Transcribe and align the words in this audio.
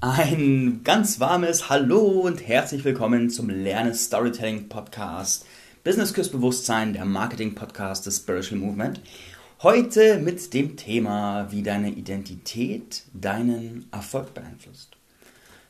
Ein 0.00 0.82
ganz 0.84 1.18
warmes 1.18 1.70
Hallo 1.70 2.20
und 2.20 2.46
herzlich 2.46 2.84
willkommen 2.84 3.30
zum 3.30 3.50
Lerne 3.50 3.92
Storytelling 3.96 4.68
Podcast. 4.68 5.44
Business 5.82 6.14
Kurs 6.14 6.28
Bewusstsein, 6.28 6.92
der 6.92 7.04
Marketing 7.04 7.56
Podcast 7.56 8.06
des 8.06 8.18
Spiritual 8.18 8.60
Movement. 8.60 9.00
Heute 9.60 10.20
mit 10.20 10.54
dem 10.54 10.76
Thema, 10.76 11.50
wie 11.50 11.64
deine 11.64 11.90
Identität 11.90 13.02
deinen 13.12 13.88
Erfolg 13.90 14.34
beeinflusst. 14.34 14.90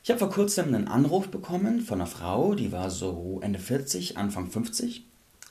Ich 0.03 0.11
habe 0.11 0.19
vor 0.19 0.29
kurzem 0.29 0.75
einen 0.75 0.87
Anruf 0.87 1.29
bekommen 1.29 1.81
von 1.81 1.99
einer 1.99 2.07
Frau, 2.07 2.53
die 2.53 2.71
war 2.71 2.91
so 2.91 3.39
Ende 3.41 3.57
40, 3.57 4.17
Anfang 4.17 4.51
50 4.51 5.05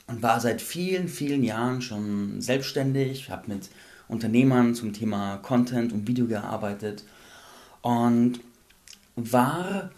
und 0.07 0.23
war 0.23 0.39
seit 0.39 0.61
vielen, 0.61 1.09
vielen 1.09 1.43
Jahren 1.43 1.81
schon 1.81 2.39
selbstständig, 2.39 3.29
habe 3.29 3.51
mit 3.51 3.67
Unternehmern 4.07 4.73
zum 4.73 4.93
Thema 4.93 5.35
Content 5.35 5.91
und 5.91 6.07
Video 6.07 6.27
gearbeitet 6.27 7.03
und 7.81 8.39
war 9.19 9.91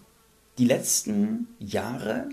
die 0.58 0.66
letzten 0.66 1.48
Jahre 1.59 2.30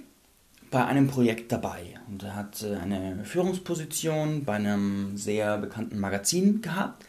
bei 0.71 0.85
einem 0.85 1.09
Projekt 1.09 1.51
dabei 1.51 1.95
und 2.09 2.23
er 2.23 2.35
hat 2.35 2.63
eine 2.65 3.25
Führungsposition 3.25 4.45
bei 4.45 4.55
einem 4.55 5.17
sehr 5.17 5.59
bekannten 5.59 5.99
Magazin 5.99 6.61
gehabt. 6.61 7.05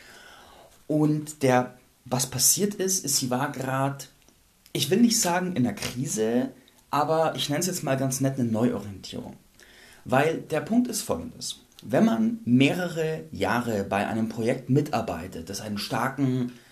Und 0.88 1.44
der, 1.44 1.78
was 2.06 2.28
passiert 2.28 2.76
ist, 2.76 3.04
ist, 3.04 3.18
sie 3.18 3.30
war 3.30 3.52
gerade, 3.52 4.06
ich 4.72 4.90
will 4.90 5.02
nicht 5.02 5.20
sagen 5.20 5.56
in 5.56 5.64
der 5.64 5.76
Krise, 5.76 6.52
aber 6.90 7.36
ich 7.36 7.50
nenne 7.50 7.60
es 7.60 7.68
jetzt 7.68 7.84
mal 7.84 7.98
ganz 7.98 8.22
nett 8.22 8.40
eine 8.40 8.50
Neuorientierung. 8.50 9.36
Weil 10.06 10.42
der 10.42 10.62
Punkt 10.62 10.88
ist 10.88 11.02
folgendes. 11.02 11.60
Wenn 11.84 12.06
man 12.06 12.40
mehrere 12.46 13.26
Jahre 13.32 13.84
bei 13.84 14.08
einem 14.08 14.30
Projekt 14.30 14.70
mitarbeitet, 14.70 15.50
das 15.50 15.62
einen 15.62 15.78
starken 15.78 16.50
äh, 16.50 16.69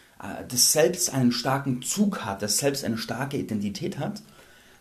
das 0.48 0.74
selbst 0.74 1.14
einen 1.14 1.32
starken 1.32 1.82
Zug 1.82 2.26
hat, 2.26 2.42
das 2.42 2.58
selbst 2.58 2.84
eine 2.84 2.98
starke 2.98 3.38
Identität 3.38 4.00
hat, 4.00 4.22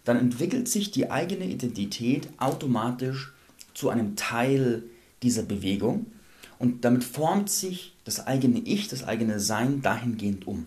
dann 0.05 0.17
entwickelt 0.17 0.69
sich 0.69 0.91
die 0.91 1.11
eigene 1.11 1.45
Identität 1.45 2.29
automatisch 2.39 3.33
zu 3.75 3.91
einem 3.91 4.17
Teil 4.17 4.85
dieser 5.23 5.43
Bewegung 5.43 6.07
und 6.59 6.85
damit 6.85 7.05
formt 7.05 7.51
sich 7.51 7.95
das 8.05 8.27
eigene 8.27 8.61
Ich, 8.61 8.89
das 8.89 9.05
eigene 9.05 9.41
Sein 9.41 9.83
dahingehend 9.83 10.47
um. 10.47 10.67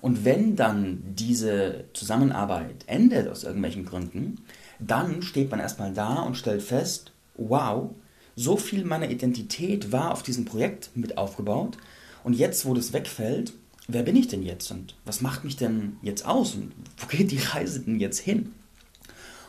Und 0.00 0.24
wenn 0.24 0.54
dann 0.54 1.02
diese 1.16 1.86
Zusammenarbeit 1.94 2.84
endet 2.86 3.26
aus 3.28 3.42
irgendwelchen 3.42 3.86
Gründen, 3.86 4.42
dann 4.78 5.22
steht 5.22 5.50
man 5.50 5.60
erstmal 5.60 5.94
da 5.94 6.16
und 6.16 6.36
stellt 6.36 6.62
fest, 6.62 7.12
wow, 7.36 7.90
so 8.36 8.56
viel 8.56 8.84
meiner 8.84 9.10
Identität 9.10 9.92
war 9.92 10.12
auf 10.12 10.22
diesem 10.22 10.44
Projekt 10.44 10.90
mit 10.94 11.16
aufgebaut 11.16 11.78
und 12.22 12.34
jetzt, 12.34 12.66
wo 12.66 12.74
das 12.74 12.92
wegfällt, 12.92 13.54
wer 13.88 14.02
bin 14.02 14.16
ich 14.16 14.28
denn 14.28 14.42
jetzt 14.42 14.70
und 14.70 14.94
was 15.04 15.20
macht 15.20 15.44
mich 15.44 15.56
denn 15.56 15.96
jetzt 16.02 16.26
aus 16.26 16.54
und 16.54 16.72
wo 16.98 17.06
geht 17.06 17.30
die 17.30 17.38
Reise 17.38 17.80
denn 17.80 18.00
jetzt 18.00 18.18
hin? 18.18 18.52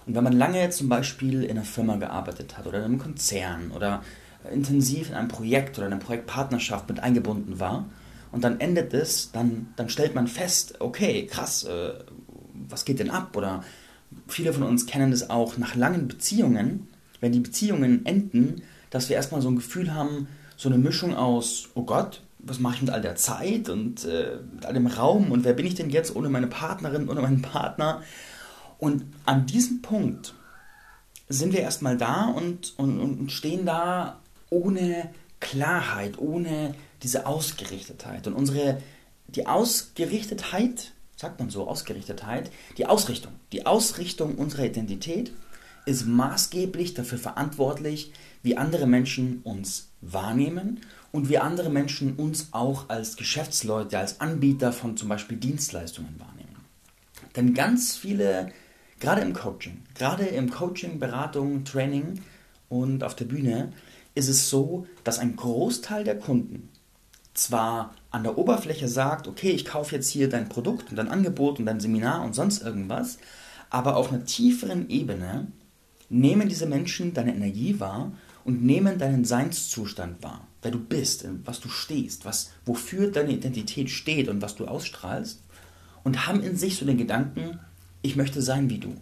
Und 0.05 0.15
wenn 0.15 0.23
man 0.23 0.33
lange 0.33 0.61
jetzt 0.61 0.77
zum 0.77 0.89
Beispiel 0.89 1.43
in 1.43 1.51
einer 1.51 1.63
Firma 1.63 1.95
gearbeitet 1.95 2.57
hat 2.57 2.67
oder 2.67 2.79
in 2.79 2.85
einem 2.85 2.99
Konzern 2.99 3.71
oder 3.71 4.03
intensiv 4.51 5.09
in 5.09 5.15
einem 5.15 5.27
Projekt 5.27 5.77
oder 5.77 5.87
in 5.87 5.93
einer 5.93 6.01
Projektpartnerschaft 6.01 6.87
mit 6.87 6.99
eingebunden 6.99 7.59
war 7.59 7.85
und 8.31 8.43
dann 8.43 8.59
endet 8.59 8.93
es, 8.93 9.31
dann, 9.31 9.73
dann 9.75 9.89
stellt 9.89 10.13
man 10.13 10.27
fest, 10.27 10.75
okay, 10.79 11.25
krass, 11.25 11.63
äh, 11.63 11.93
was 12.69 12.85
geht 12.85 12.99
denn 12.99 13.09
ab? 13.09 13.35
Oder 13.35 13.63
viele 14.27 14.53
von 14.53 14.63
uns 14.63 14.85
kennen 14.85 15.11
das 15.11 15.29
auch 15.29 15.57
nach 15.57 15.75
langen 15.75 16.07
Beziehungen, 16.07 16.87
wenn 17.21 17.31
die 17.31 17.39
Beziehungen 17.39 18.05
enden, 18.05 18.61
dass 18.89 19.09
wir 19.09 19.15
erstmal 19.15 19.41
so 19.41 19.49
ein 19.49 19.55
Gefühl 19.55 19.93
haben, 19.93 20.27
so 20.57 20.69
eine 20.69 20.77
Mischung 20.77 21.15
aus, 21.15 21.69
oh 21.73 21.83
Gott, 21.83 22.21
was 22.45 22.59
mache 22.59 22.75
ich 22.75 22.81
mit 22.81 22.91
all 22.91 23.01
der 23.01 23.15
Zeit 23.15 23.69
und 23.69 24.05
äh, 24.05 24.37
mit 24.53 24.65
all 24.65 24.73
dem 24.73 24.87
Raum 24.87 25.31
und 25.31 25.43
wer 25.43 25.53
bin 25.53 25.65
ich 25.65 25.75
denn 25.75 25.89
jetzt 25.89 26.15
ohne 26.15 26.29
meine 26.29 26.47
Partnerin, 26.47 27.09
ohne 27.09 27.21
meinen 27.21 27.41
Partner? 27.41 28.03
Und 28.77 29.03
an 29.25 29.45
diesem 29.45 29.81
Punkt 29.81 30.33
sind 31.27 31.53
wir 31.53 31.61
erstmal 31.61 31.97
da 31.97 32.25
und, 32.25 32.77
und, 32.77 32.99
und 32.99 33.31
stehen 33.31 33.65
da 33.65 34.19
ohne 34.49 35.09
Klarheit, 35.39 36.19
ohne 36.19 36.75
diese 37.01 37.25
Ausgerichtetheit. 37.25 38.27
Und 38.27 38.33
unsere, 38.33 38.81
die 39.27 39.47
Ausgerichtetheit, 39.47 40.91
sagt 41.15 41.39
man 41.39 41.49
so, 41.49 41.67
Ausgerichtetheit, 41.67 42.51
die 42.77 42.85
Ausrichtung, 42.85 43.31
die 43.51 43.65
Ausrichtung 43.65 44.35
unserer 44.35 44.65
Identität 44.65 45.31
ist 45.85 46.05
maßgeblich 46.05 46.93
dafür 46.93 47.17
verantwortlich, 47.17 48.11
wie 48.43 48.57
andere 48.57 48.85
Menschen 48.85 49.41
uns 49.43 49.89
wahrnehmen 50.01 50.81
und 51.15 51.29
wie 51.29 51.37
andere 51.37 51.69
Menschen 51.69 52.15
uns 52.17 52.49
auch 52.51 52.89
als 52.89 53.15
Geschäftsleute, 53.15 53.97
als 53.97 54.19
Anbieter 54.19 54.73
von 54.73 54.97
zum 54.97 55.07
Beispiel 55.07 55.37
Dienstleistungen 55.37 56.19
wahrnehmen. 56.19 56.57
Denn 57.37 57.53
ganz 57.53 57.95
viele, 57.95 58.51
gerade 58.99 59.21
im 59.21 59.33
Coaching, 59.33 59.81
gerade 59.93 60.25
im 60.25 60.49
Coaching, 60.49 60.99
Beratung, 60.99 61.63
Training 61.63 62.19
und 62.67 63.01
auf 63.01 63.15
der 63.15 63.25
Bühne, 63.25 63.71
ist 64.13 64.27
es 64.27 64.49
so, 64.49 64.87
dass 65.05 65.19
ein 65.19 65.37
Großteil 65.37 66.03
der 66.03 66.19
Kunden 66.19 66.67
zwar 67.33 67.95
an 68.11 68.23
der 68.23 68.37
Oberfläche 68.37 68.89
sagt, 68.89 69.29
okay, 69.29 69.51
ich 69.51 69.63
kaufe 69.63 69.95
jetzt 69.95 70.09
hier 70.09 70.27
dein 70.27 70.49
Produkt 70.49 70.89
und 70.89 70.97
dein 70.97 71.07
Angebot 71.07 71.59
und 71.59 71.65
dein 71.65 71.79
Seminar 71.79 72.25
und 72.25 72.35
sonst 72.35 72.61
irgendwas, 72.61 73.19
aber 73.69 73.95
auf 73.95 74.11
einer 74.11 74.25
tieferen 74.25 74.89
Ebene 74.89 75.47
nehmen 76.09 76.49
diese 76.49 76.65
Menschen 76.65 77.13
deine 77.13 77.33
Energie 77.33 77.79
wahr 77.79 78.11
und 78.43 78.63
nehmen 78.63 78.97
deinen 78.97 79.23
Seinszustand 79.23 80.21
wahr, 80.21 80.47
wer 80.65 80.71
du 80.71 80.79
bist, 80.79 81.25
was 81.45 81.59
du 81.59 81.69
stehst, 81.69 82.25
was, 82.25 82.49
wofür 82.65 83.11
deine 83.11 83.31
Identität 83.31 83.91
steht 83.91 84.27
und 84.27 84.41
was 84.41 84.55
du 84.55 84.65
ausstrahlst 84.65 85.39
und 86.03 86.27
haben 86.27 86.41
in 86.41 86.57
sich 86.57 86.77
so 86.77 86.85
den 86.85 86.97
Gedanken, 86.97 87.59
ich 88.01 88.15
möchte 88.15 88.41
sein 88.41 88.69
wie 88.69 88.79
du. 88.79 88.95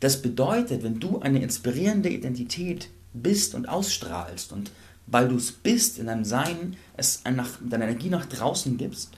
Das 0.00 0.20
bedeutet, 0.20 0.82
wenn 0.82 1.00
du 1.00 1.20
eine 1.20 1.42
inspirierende 1.42 2.10
Identität 2.10 2.90
bist 3.14 3.54
und 3.54 3.66
ausstrahlst 3.66 4.52
und 4.52 4.70
weil 5.06 5.28
du 5.28 5.36
es 5.36 5.52
bist 5.52 5.98
in 5.98 6.06
deinem 6.06 6.26
Sein, 6.26 6.76
es 6.98 7.22
nach, 7.24 7.48
deine 7.66 7.84
Energie 7.84 8.10
nach 8.10 8.26
draußen 8.26 8.76
gibst, 8.76 9.12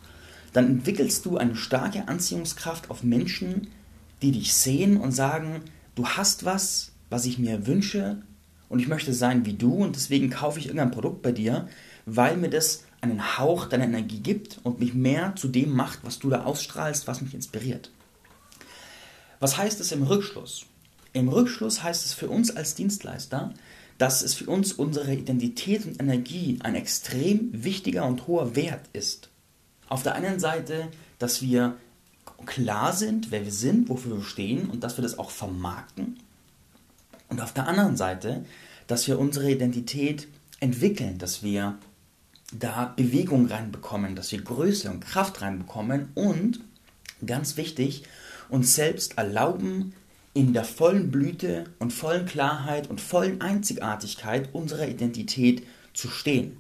dann 0.53 0.67
entwickelst 0.67 1.27
du 1.27 1.37
eine 1.37 1.57
starke 1.57 2.07
Anziehungskraft 2.07 2.91
auf 2.91 3.03
Menschen, 3.03 3.67
die 4.23 4.31
dich 4.31 4.55
sehen 4.55 4.99
und 4.99 5.11
sagen, 5.11 5.63
du 5.97 6.07
hast 6.07 6.45
was, 6.45 6.93
was 7.11 7.25
ich 7.25 7.39
mir 7.39 7.67
wünsche 7.67 8.23
und 8.71 8.79
ich 8.79 8.89
möchte 8.89 9.13
sein 9.13 9.45
wie 9.45 9.53
du 9.55 9.75
und 9.75 9.97
deswegen 9.97 10.31
kaufe 10.31 10.59
ich 10.61 10.67
irgendein 10.67 10.93
Produkt 10.93 11.21
bei 11.21 11.33
dir, 11.33 11.69
weil 12.07 12.39
mir 12.39 12.49
das 12.49 12.85
einen 13.03 13.37
Hauch 13.37 13.67
deiner 13.67 13.85
Energie 13.85 14.21
gibt 14.21 14.61
und 14.63 14.79
mich 14.79 14.95
mehr 14.95 15.35
zu 15.37 15.49
dem 15.49 15.73
macht, 15.73 15.99
was 16.03 16.21
du 16.21 16.31
da 16.31 16.45
ausstrahlst, 16.45 17.07
was 17.07 17.21
mich 17.21 17.35
inspiriert. 17.35 17.91
Was 19.41 19.59
heißt 19.59 19.81
es 19.81 19.91
im 19.91 20.05
Rückschluss? 20.05 20.67
Im 21.13 21.29
Rückschluss 21.29 21.83
heißt 21.83 22.07
es 22.07 22.15
für 22.15 22.29
uns 22.29 22.55
als 22.57 22.77
Dienstleister, 22.77 23.53
dass 23.99 24.23
es 24.23 24.35
für 24.35 24.47
uns 24.47 24.73
unsere 24.73 25.15
Identität 25.15 25.85
und 25.85 26.01
Energie 26.01 26.59
ein 26.63 26.77
extrem 26.77 27.51
wichtiger 27.53 28.07
und 28.07 28.29
hoher 28.29 28.55
Wert 28.55 28.89
ist. 28.93 29.31
Auf 29.89 30.05
der 30.05 30.15
einen 30.15 30.39
Seite, 30.39 30.89
dass 31.19 31.43
wir 31.43 31.77
klar 32.47 32.93
sind, 32.93 33.33
wer 33.33 33.45
wir 33.45 33.53
sind, 33.53 33.89
wofür 33.89 34.17
wir 34.19 34.25
stehen 34.25 34.71
und 34.71 34.85
dass 34.85 34.97
wir 34.97 35.03
das 35.03 35.19
auch 35.19 35.31
vermarkten 35.31 36.19
und 37.31 37.41
auf 37.41 37.55
der 37.55 37.67
anderen 37.67 37.97
Seite, 37.97 38.45
dass 38.87 39.07
wir 39.07 39.19
unsere 39.19 39.51
Identität 39.51 40.29
entwickeln, 40.59 41.19
dass 41.19 41.43
wir 41.43 41.79
da 42.53 42.93
Bewegung 42.97 43.47
reinbekommen, 43.47 44.17
dass 44.17 44.33
wir 44.33 44.43
Größe 44.43 44.91
und 44.91 45.01
Kraft 45.01 45.41
reinbekommen 45.41 46.09
und, 46.15 46.61
ganz 47.25 47.57
wichtig, 47.57 48.03
uns 48.49 48.75
selbst 48.75 49.17
erlauben, 49.17 49.95
in 50.35 50.53
der 50.53 50.65
vollen 50.65 51.11
Blüte 51.11 51.65
und 51.79 51.93
vollen 51.93 52.27
Klarheit 52.27 52.89
und 52.91 53.01
vollen 53.01 53.41
Einzigartigkeit 53.41 54.49
unserer 54.53 54.89
Identität 54.89 55.67
zu 55.95 56.09
stehen. 56.09 56.57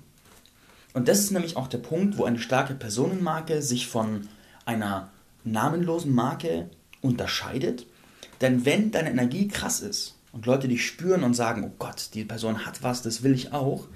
Und 0.92 1.08
das 1.08 1.20
ist 1.20 1.30
nämlich 1.30 1.56
auch 1.56 1.68
der 1.68 1.78
Punkt, 1.78 2.18
wo 2.18 2.24
eine 2.24 2.40
starke 2.40 2.74
Personenmarke 2.74 3.62
sich 3.62 3.86
von 3.86 4.28
einer 4.64 5.10
namenlosen 5.44 6.12
Marke 6.12 6.68
unterscheidet. 7.00 7.86
Denn 8.40 8.64
wenn 8.64 8.90
deine 8.90 9.10
Energie 9.10 9.46
krass 9.48 9.80
ist, 9.80 10.16
und 10.32 10.46
Leute 10.46 10.68
dich 10.68 10.86
spüren 10.86 11.24
und 11.24 11.34
sagen, 11.34 11.64
oh 11.64 11.74
Gott, 11.78 12.10
die 12.14 12.24
Person 12.24 12.64
hat 12.66 12.82
was, 12.82 13.02
das 13.02 13.22
will 13.22 13.32
ich 13.32 13.52
auch, 13.52 13.88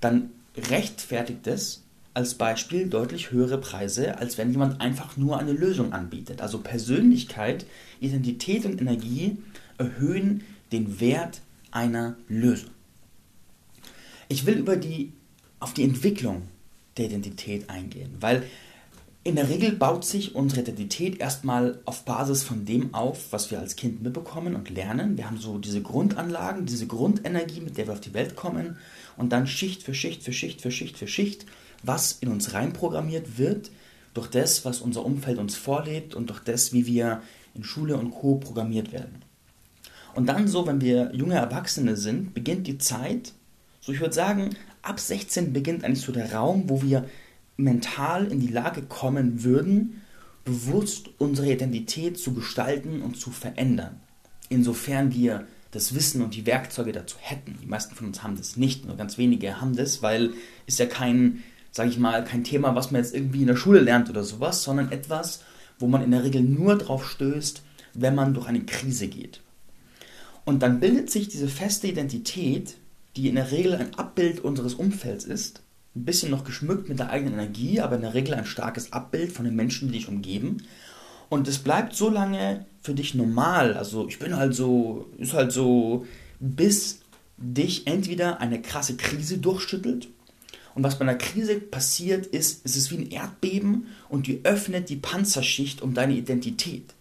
dann 0.00 0.30
rechtfertigt 0.56 1.46
es 1.46 1.82
als 2.12 2.34
Beispiel 2.34 2.88
deutlich 2.88 3.30
höhere 3.30 3.58
Preise, 3.58 4.18
als 4.18 4.36
wenn 4.36 4.50
jemand 4.50 4.80
einfach 4.80 5.16
nur 5.16 5.38
eine 5.38 5.52
Lösung 5.52 5.92
anbietet. 5.92 6.42
Also 6.42 6.58
Persönlichkeit, 6.58 7.66
Identität 8.00 8.66
und 8.66 8.80
Energie 8.80 9.38
erhöhen 9.78 10.42
den 10.72 11.00
Wert 11.00 11.40
einer 11.70 12.16
Lösung. 12.28 12.70
Ich 14.28 14.46
will 14.46 14.54
über 14.54 14.76
die, 14.76 15.12
auf 15.60 15.72
die 15.72 15.84
Entwicklung 15.84 16.42
der 16.96 17.06
Identität 17.06 17.70
eingehen, 17.70 18.16
weil 18.20 18.44
in 19.22 19.36
der 19.36 19.50
Regel 19.50 19.72
baut 19.72 20.04
sich 20.04 20.34
unsere 20.34 20.62
Identität 20.62 21.20
erstmal 21.20 21.78
auf 21.84 22.04
Basis 22.04 22.42
von 22.42 22.64
dem 22.64 22.94
auf, 22.94 23.32
was 23.32 23.50
wir 23.50 23.58
als 23.58 23.76
Kind 23.76 24.02
mitbekommen 24.02 24.54
und 24.54 24.70
lernen. 24.70 25.18
Wir 25.18 25.26
haben 25.26 25.36
so 25.36 25.58
diese 25.58 25.82
Grundanlagen, 25.82 26.64
diese 26.64 26.86
Grundenergie, 26.86 27.60
mit 27.60 27.76
der 27.76 27.86
wir 27.86 27.92
auf 27.92 28.00
die 28.00 28.14
Welt 28.14 28.34
kommen 28.34 28.78
und 29.18 29.30
dann 29.30 29.46
Schicht 29.46 29.82
für 29.82 29.92
Schicht 29.92 30.22
für 30.22 30.32
Schicht 30.32 30.62
für 30.62 30.70
Schicht 30.70 30.96
für 30.96 31.06
Schicht, 31.06 31.44
was 31.82 32.12
in 32.12 32.28
uns 32.28 32.54
reinprogrammiert 32.54 33.36
wird 33.36 33.70
durch 34.14 34.28
das, 34.28 34.64
was 34.64 34.80
unser 34.80 35.04
Umfeld 35.04 35.38
uns 35.38 35.54
vorlebt 35.54 36.14
und 36.14 36.30
durch 36.30 36.40
das, 36.40 36.72
wie 36.72 36.86
wir 36.86 37.22
in 37.54 37.62
Schule 37.62 37.98
und 37.98 38.12
Co. 38.12 38.36
programmiert 38.36 38.90
werden. 38.90 39.22
Und 40.14 40.26
dann 40.26 40.48
so, 40.48 40.66
wenn 40.66 40.80
wir 40.80 41.14
junge 41.14 41.34
Erwachsene 41.34 41.96
sind, 41.96 42.32
beginnt 42.32 42.66
die 42.66 42.78
Zeit, 42.78 43.32
so 43.80 43.92
ich 43.92 44.00
würde 44.00 44.14
sagen, 44.14 44.56
ab 44.82 44.98
16 44.98 45.52
beginnt 45.52 45.84
eigentlich 45.84 46.04
so 46.04 46.10
der 46.10 46.32
Raum, 46.32 46.64
wo 46.68 46.82
wir 46.82 47.04
mental 47.62 48.26
in 48.26 48.40
die 48.40 48.48
Lage 48.48 48.82
kommen 48.82 49.44
würden, 49.44 50.02
bewusst 50.44 51.10
unsere 51.18 51.52
Identität 51.52 52.18
zu 52.18 52.34
gestalten 52.34 53.02
und 53.02 53.16
zu 53.16 53.30
verändern. 53.30 54.00
Insofern 54.48 55.12
wir 55.12 55.46
das 55.70 55.94
Wissen 55.94 56.22
und 56.22 56.34
die 56.34 56.46
Werkzeuge 56.46 56.92
dazu 56.92 57.16
hätten. 57.20 57.56
Die 57.62 57.66
meisten 57.66 57.94
von 57.94 58.08
uns 58.08 58.22
haben 58.22 58.36
das 58.36 58.56
nicht, 58.56 58.86
nur 58.86 58.96
ganz 58.96 59.18
wenige 59.18 59.60
haben 59.60 59.76
das, 59.76 60.02
weil 60.02 60.32
ist 60.66 60.78
ja 60.78 60.86
kein, 60.86 61.42
sage 61.70 61.90
ich 61.90 61.98
mal, 61.98 62.24
kein 62.24 62.42
Thema, 62.42 62.74
was 62.74 62.90
man 62.90 63.00
jetzt 63.00 63.14
irgendwie 63.14 63.42
in 63.42 63.46
der 63.46 63.56
Schule 63.56 63.80
lernt 63.80 64.10
oder 64.10 64.24
sowas, 64.24 64.62
sondern 64.62 64.90
etwas, 64.90 65.44
wo 65.78 65.86
man 65.86 66.02
in 66.02 66.10
der 66.10 66.24
Regel 66.24 66.42
nur 66.42 66.76
drauf 66.76 67.08
stößt, 67.08 67.62
wenn 67.94 68.14
man 68.14 68.34
durch 68.34 68.46
eine 68.46 68.64
Krise 68.64 69.08
geht. 69.08 69.40
Und 70.44 70.62
dann 70.62 70.80
bildet 70.80 71.10
sich 71.10 71.28
diese 71.28 71.48
feste 71.48 71.86
Identität, 71.86 72.76
die 73.16 73.28
in 73.28 73.36
der 73.36 73.52
Regel 73.52 73.74
ein 73.74 73.94
Abbild 73.94 74.40
unseres 74.40 74.74
Umfelds 74.74 75.24
ist, 75.24 75.62
ein 75.96 76.04
bisschen 76.04 76.30
noch 76.30 76.44
geschmückt 76.44 76.88
mit 76.88 76.98
der 76.98 77.10
eigenen 77.10 77.34
Energie, 77.34 77.80
aber 77.80 77.96
in 77.96 78.02
der 78.02 78.14
Regel 78.14 78.34
ein 78.34 78.46
starkes 78.46 78.92
Abbild 78.92 79.32
von 79.32 79.44
den 79.44 79.56
Menschen, 79.56 79.88
die 79.88 79.98
dich 79.98 80.08
umgeben. 80.08 80.58
Und 81.28 81.48
es 81.48 81.58
bleibt 81.58 81.94
so 81.94 82.08
lange 82.10 82.66
für 82.82 82.94
dich 82.94 83.14
normal. 83.14 83.74
Also 83.74 84.08
ich 84.08 84.18
bin 84.18 84.36
halt 84.36 84.54
so, 84.54 85.10
ist 85.18 85.32
halt 85.32 85.52
so, 85.52 86.06
bis 86.38 87.00
dich 87.36 87.86
entweder 87.86 88.40
eine 88.40 88.60
krasse 88.62 88.96
Krise 88.96 89.38
durchschüttelt. 89.38 90.08
Und 90.74 90.84
was 90.84 90.98
bei 90.98 91.02
einer 91.02 91.16
Krise 91.16 91.56
passiert 91.56 92.26
ist, 92.26 92.64
es 92.64 92.76
ist 92.76 92.90
wie 92.92 92.98
ein 92.98 93.10
Erdbeben 93.10 93.88
und 94.08 94.26
die 94.26 94.44
öffnet 94.44 94.88
die 94.88 94.96
Panzerschicht 94.96 95.82
um 95.82 95.94
deine 95.94 96.14
Identität. 96.14 96.94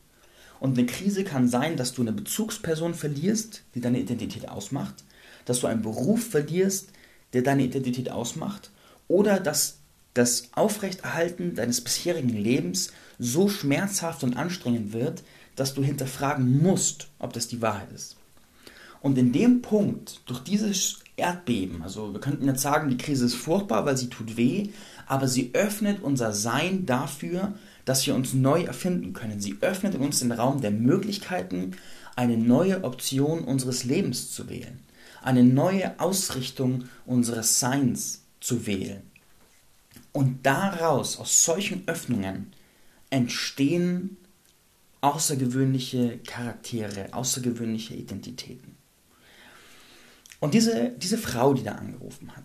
Und 0.60 0.78
eine 0.78 0.88
Krise 0.88 1.24
kann 1.24 1.48
sein, 1.48 1.78
dass 1.78 1.94
du 1.94 2.02
eine 2.02 2.12
Bezugsperson 2.12 2.94
verlierst, 2.94 3.64
die 3.76 3.82
deine 3.82 4.00
Identität 4.00 4.50
ausmacht, 4.50 5.04
dass 5.46 5.60
du 5.60 5.68
einen 5.68 5.82
Beruf 5.82 6.28
verlierst, 6.28 6.90
der 7.34 7.44
deine 7.44 7.64
Identität 7.64 8.12
ausmacht, 8.12 8.72
oder 9.10 9.42
dass 9.42 9.80
das 10.14 10.50
Aufrechterhalten 10.54 11.56
deines 11.56 11.82
bisherigen 11.82 12.30
Lebens 12.30 12.94
so 13.20 13.50
schmerzhaft 13.50 14.24
und 14.24 14.38
anstrengend 14.38 14.94
wird, 14.94 15.24
dass 15.58 15.74
du 15.74 15.84
hinterfragen 15.84 16.62
musst, 16.64 17.10
ob 17.20 17.34
das 17.34 17.50
die 17.50 17.62
Wahrheit 17.62 17.92
ist. 17.92 18.16
Und 19.02 19.18
in 19.18 19.34
dem 19.34 19.62
Punkt, 19.62 20.22
durch 20.26 20.40
dieses 20.40 21.00
Erdbeben, 21.16 21.82
also 21.84 22.14
wir 22.14 22.22
könnten 22.22 22.48
jetzt 22.48 22.62
sagen, 22.62 22.90
die 22.90 22.98
Krise 22.98 23.26
ist 23.26 23.36
furchtbar, 23.36 23.86
weil 23.86 23.98
sie 23.98 24.10
tut 24.10 24.38
weh, 24.38 24.70
aber 25.06 25.28
sie 25.28 25.52
öffnet 25.54 26.02
unser 26.02 26.34
Sein 26.34 26.86
dafür, 26.86 27.54
dass 27.86 28.06
wir 28.06 28.16
uns 28.16 28.34
neu 28.34 28.64
erfinden 28.64 29.14
können. 29.14 29.40
Sie 29.40 29.58
öffnet 29.62 29.96
uns 29.96 30.20
den 30.20 30.32
Raum 30.32 30.62
der 30.62 30.72
Möglichkeiten, 30.72 31.72
eine 32.16 32.38
neue 32.38 32.84
Option 32.84 33.44
unseres 33.44 33.86
Lebens 33.86 34.32
zu 34.32 34.50
wählen, 34.50 34.80
eine 35.22 35.44
neue 35.44 36.00
Ausrichtung 36.00 36.86
unseres 37.06 37.60
Seins 37.60 38.24
zu 38.40 38.66
wählen. 38.66 39.04
Und 40.12 40.46
daraus, 40.46 41.18
aus 41.18 41.44
solchen 41.44 41.88
Öffnungen, 41.88 42.54
entstehen 43.10 44.18
außergewöhnliche 45.02 46.20
Charaktere, 46.20 47.14
außergewöhnliche 47.14 47.96
Identitäten. 47.96 48.76
Und 50.40 50.54
diese, 50.54 50.92
diese 50.98 51.18
Frau, 51.18 51.54
die 51.54 51.64
da 51.64 51.74
angerufen 51.74 52.36
hat, 52.36 52.44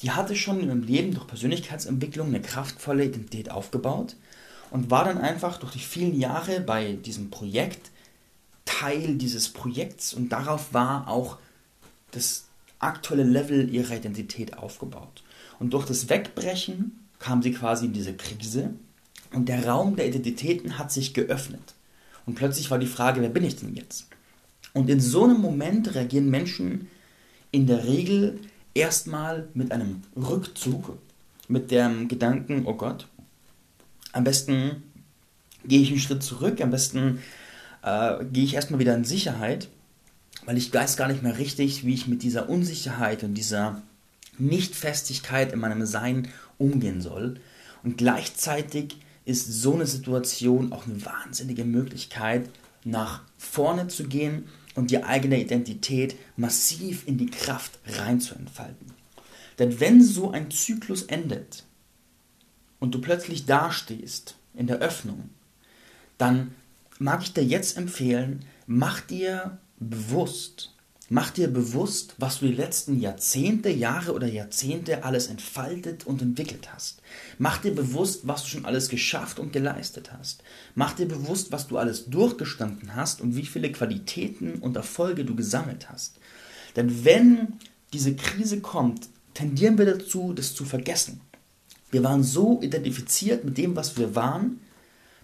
die 0.00 0.10
hatte 0.10 0.34
schon 0.36 0.60
in 0.60 0.68
ihrem 0.68 0.82
Leben 0.82 1.14
durch 1.14 1.26
Persönlichkeitsentwicklung 1.26 2.28
eine 2.28 2.42
kraftvolle 2.42 3.04
Identität 3.04 3.50
aufgebaut 3.50 4.16
und 4.70 4.90
war 4.90 5.04
dann 5.04 5.18
einfach 5.18 5.58
durch 5.58 5.72
die 5.72 5.78
vielen 5.78 6.18
Jahre 6.18 6.60
bei 6.60 6.94
diesem 6.94 7.30
Projekt 7.30 7.90
Teil 8.64 9.16
dieses 9.16 9.48
Projekts 9.48 10.14
und 10.14 10.30
darauf 10.30 10.72
war 10.72 11.08
auch 11.08 11.38
das 12.12 12.46
aktuelle 12.82 13.24
Level 13.24 13.72
ihrer 13.72 13.96
Identität 13.96 14.58
aufgebaut. 14.58 15.22
Und 15.58 15.72
durch 15.72 15.86
das 15.86 16.08
Wegbrechen 16.08 16.98
kam 17.18 17.42
sie 17.42 17.52
quasi 17.52 17.86
in 17.86 17.92
diese 17.92 18.14
Krise 18.14 18.70
und 19.32 19.48
der 19.48 19.66
Raum 19.66 19.96
der 19.96 20.08
Identitäten 20.08 20.78
hat 20.78 20.92
sich 20.92 21.14
geöffnet. 21.14 21.74
Und 22.26 22.34
plötzlich 22.34 22.70
war 22.70 22.78
die 22.78 22.86
Frage, 22.86 23.20
wer 23.20 23.28
bin 23.28 23.44
ich 23.44 23.56
denn 23.56 23.74
jetzt? 23.74 24.06
Und 24.72 24.88
in 24.88 25.00
so 25.00 25.24
einem 25.24 25.40
Moment 25.40 25.94
reagieren 25.94 26.30
Menschen 26.30 26.88
in 27.50 27.66
der 27.66 27.84
Regel 27.86 28.38
erstmal 28.74 29.48
mit 29.54 29.72
einem 29.72 30.02
Rückzug, 30.16 30.98
mit 31.48 31.70
dem 31.70 32.08
Gedanken, 32.08 32.62
oh 32.64 32.74
Gott, 32.74 33.06
am 34.12 34.24
besten 34.24 34.82
gehe 35.64 35.80
ich 35.80 35.90
einen 35.90 36.00
Schritt 36.00 36.22
zurück, 36.22 36.60
am 36.60 36.70
besten 36.70 37.20
äh, 37.82 38.24
gehe 38.24 38.44
ich 38.44 38.54
erstmal 38.54 38.80
wieder 38.80 38.94
in 38.94 39.04
Sicherheit, 39.04 39.68
weil 40.44 40.56
ich 40.56 40.72
weiß 40.72 40.96
gar 40.96 41.08
nicht 41.08 41.22
mehr 41.22 41.38
richtig, 41.38 41.84
wie 41.86 41.94
ich 41.94 42.08
mit 42.08 42.22
dieser 42.22 42.48
Unsicherheit 42.48 43.24
und 43.24 43.34
dieser 43.34 43.82
Nichtfestigkeit 44.38 45.52
in 45.52 45.60
meinem 45.60 45.86
Sein 45.86 46.28
umgehen 46.58 47.00
soll. 47.00 47.40
Und 47.82 47.98
gleichzeitig 47.98 48.96
ist 49.24 49.46
so 49.46 49.74
eine 49.74 49.86
Situation 49.86 50.72
auch 50.72 50.86
eine 50.86 51.04
wahnsinnige 51.04 51.64
Möglichkeit, 51.64 52.48
nach 52.84 53.22
vorne 53.38 53.88
zu 53.88 54.04
gehen 54.04 54.48
und 54.74 54.90
die 54.90 55.04
eigene 55.04 55.40
Identität 55.40 56.16
massiv 56.36 57.06
in 57.06 57.18
die 57.18 57.30
Kraft 57.30 57.78
reinzuentfalten. 57.86 58.92
Denn 59.58 59.78
wenn 59.78 60.02
so 60.02 60.32
ein 60.32 60.50
Zyklus 60.50 61.02
endet, 61.02 61.64
und 62.82 62.96
du 62.96 63.00
plötzlich 63.00 63.46
dastehst 63.46 64.34
in 64.54 64.66
der 64.66 64.80
Öffnung, 64.80 65.30
dann 66.18 66.52
mag 66.98 67.22
ich 67.22 67.32
dir 67.32 67.44
jetzt 67.44 67.76
empfehlen, 67.76 68.44
mach 68.66 69.00
dir 69.00 69.58
bewusst, 69.88 70.74
mach 71.08 71.30
dir 71.30 71.48
bewusst, 71.48 72.14
was 72.18 72.40
du 72.40 72.46
die 72.46 72.54
letzten 72.54 73.00
Jahrzehnte, 73.00 73.70
Jahre 73.70 74.12
oder 74.12 74.26
Jahrzehnte 74.26 75.04
alles 75.04 75.26
entfaltet 75.26 76.06
und 76.06 76.22
entwickelt 76.22 76.72
hast. 76.72 77.02
Mach 77.38 77.58
dir 77.58 77.74
bewusst, 77.74 78.26
was 78.26 78.42
du 78.42 78.48
schon 78.48 78.64
alles 78.64 78.88
geschafft 78.88 79.38
und 79.38 79.52
geleistet 79.52 80.12
hast. 80.12 80.42
Mach 80.74 80.92
dir 80.94 81.06
bewusst, 81.06 81.52
was 81.52 81.68
du 81.68 81.78
alles 81.78 82.06
durchgestanden 82.06 82.94
hast 82.96 83.20
und 83.20 83.36
wie 83.36 83.46
viele 83.46 83.70
Qualitäten 83.72 84.54
und 84.54 84.76
Erfolge 84.76 85.24
du 85.24 85.34
gesammelt 85.34 85.90
hast. 85.90 86.18
Denn 86.76 87.04
wenn 87.04 87.54
diese 87.92 88.16
Krise 88.16 88.60
kommt, 88.60 89.08
tendieren 89.34 89.78
wir 89.78 89.86
dazu, 89.86 90.32
das 90.32 90.54
zu 90.54 90.64
vergessen. 90.64 91.20
Wir 91.90 92.02
waren 92.02 92.22
so 92.22 92.60
identifiziert 92.62 93.44
mit 93.44 93.58
dem, 93.58 93.76
was 93.76 93.98
wir 93.98 94.14
waren, 94.14 94.60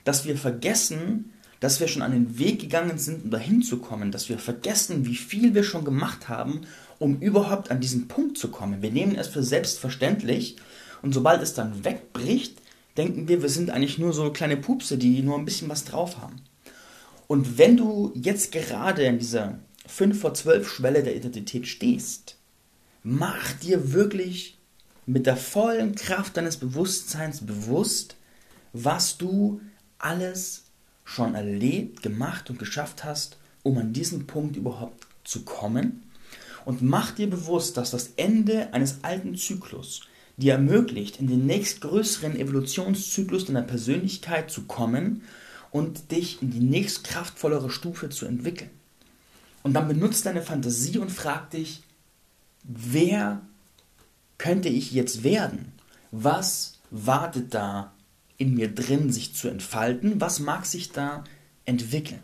dass 0.04 0.26
wir 0.26 0.36
vergessen, 0.36 1.32
dass 1.60 1.80
wir 1.80 1.88
schon 1.88 2.02
an 2.02 2.12
den 2.12 2.38
Weg 2.38 2.60
gegangen 2.60 2.98
sind, 2.98 3.24
um 3.24 3.30
dahin 3.30 3.62
zu 3.62 3.78
kommen, 3.78 4.12
dass 4.12 4.28
wir 4.28 4.38
vergessen, 4.38 5.06
wie 5.06 5.16
viel 5.16 5.54
wir 5.54 5.64
schon 5.64 5.84
gemacht 5.84 6.28
haben, 6.28 6.62
um 6.98 7.20
überhaupt 7.20 7.70
an 7.70 7.80
diesen 7.80 8.08
Punkt 8.08 8.38
zu 8.38 8.48
kommen. 8.48 8.82
Wir 8.82 8.90
nehmen 8.90 9.16
es 9.16 9.28
für 9.28 9.42
selbstverständlich 9.42 10.56
und 11.02 11.12
sobald 11.12 11.42
es 11.42 11.54
dann 11.54 11.84
wegbricht, 11.84 12.60
denken 12.96 13.28
wir, 13.28 13.42
wir 13.42 13.48
sind 13.48 13.70
eigentlich 13.70 13.98
nur 13.98 14.12
so 14.12 14.30
kleine 14.32 14.56
Pupse, 14.56 14.98
die 14.98 15.22
nur 15.22 15.38
ein 15.38 15.44
bisschen 15.44 15.68
was 15.68 15.84
drauf 15.84 16.20
haben. 16.20 16.36
Und 17.26 17.58
wenn 17.58 17.76
du 17.76 18.12
jetzt 18.14 18.52
gerade 18.52 19.04
in 19.04 19.18
dieser 19.18 19.58
5 19.86 20.20
vor 20.20 20.34
12 20.34 20.68
Schwelle 20.68 21.02
der 21.02 21.16
Identität 21.16 21.66
stehst, 21.66 22.36
mach 23.02 23.52
dir 23.52 23.92
wirklich 23.92 24.58
mit 25.06 25.26
der 25.26 25.36
vollen 25.36 25.94
Kraft 25.94 26.36
deines 26.36 26.56
Bewusstseins 26.56 27.44
bewusst, 27.44 28.16
was 28.72 29.16
du 29.16 29.60
alles 29.98 30.64
schon 31.08 31.34
erlebt, 31.34 32.02
gemacht 32.02 32.50
und 32.50 32.58
geschafft 32.58 33.02
hast, 33.02 33.38
um 33.62 33.78
an 33.78 33.94
diesen 33.94 34.26
Punkt 34.26 34.56
überhaupt 34.56 35.06
zu 35.24 35.42
kommen. 35.42 36.02
Und 36.66 36.82
mach 36.82 37.12
dir 37.12 37.30
bewusst, 37.30 37.78
dass 37.78 37.90
das 37.92 38.12
Ende 38.16 38.74
eines 38.74 39.02
alten 39.02 39.34
Zyklus 39.34 40.02
dir 40.36 40.52
ermöglicht, 40.52 41.18
in 41.18 41.26
den 41.26 41.46
nächstgrößeren 41.46 42.38
Evolutionszyklus 42.38 43.46
deiner 43.46 43.62
Persönlichkeit 43.62 44.50
zu 44.50 44.64
kommen 44.64 45.22
und 45.70 46.12
dich 46.12 46.42
in 46.42 46.50
die 46.50 46.60
nächst 46.60 47.04
kraftvollere 47.04 47.70
Stufe 47.70 48.10
zu 48.10 48.26
entwickeln. 48.26 48.70
Und 49.62 49.72
dann 49.72 49.88
benutzt 49.88 50.26
deine 50.26 50.42
Fantasie 50.42 50.98
und 50.98 51.10
frag 51.10 51.50
dich, 51.50 51.82
wer 52.64 53.40
könnte 54.36 54.68
ich 54.68 54.92
jetzt 54.92 55.24
werden? 55.24 55.72
Was 56.10 56.74
wartet 56.90 57.54
da 57.54 57.92
in 58.38 58.54
mir 58.54 58.72
drin, 58.72 59.12
sich 59.12 59.34
zu 59.34 59.48
entfalten? 59.48 60.20
Was 60.20 60.40
mag 60.40 60.64
sich 60.64 60.92
da 60.92 61.24
entwickeln? 61.64 62.22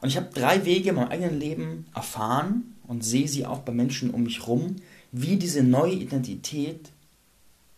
Und 0.00 0.08
ich 0.08 0.16
habe 0.16 0.30
drei 0.32 0.64
Wege 0.64 0.90
in 0.90 0.94
meinem 0.94 1.08
eigenen 1.08 1.38
Leben 1.38 1.86
erfahren 1.94 2.76
und 2.86 3.04
sehe 3.04 3.28
sie 3.28 3.44
auch 3.44 3.60
bei 3.60 3.72
Menschen 3.72 4.10
um 4.10 4.22
mich 4.22 4.40
herum, 4.40 4.76
wie 5.12 5.36
diese 5.36 5.62
neue 5.62 5.94
Identität 5.94 6.90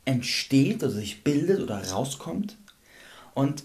entsteht 0.04 0.82
oder 0.82 0.92
sich 0.92 1.24
bildet 1.24 1.60
oder 1.60 1.90
rauskommt. 1.90 2.58
Und 3.34 3.64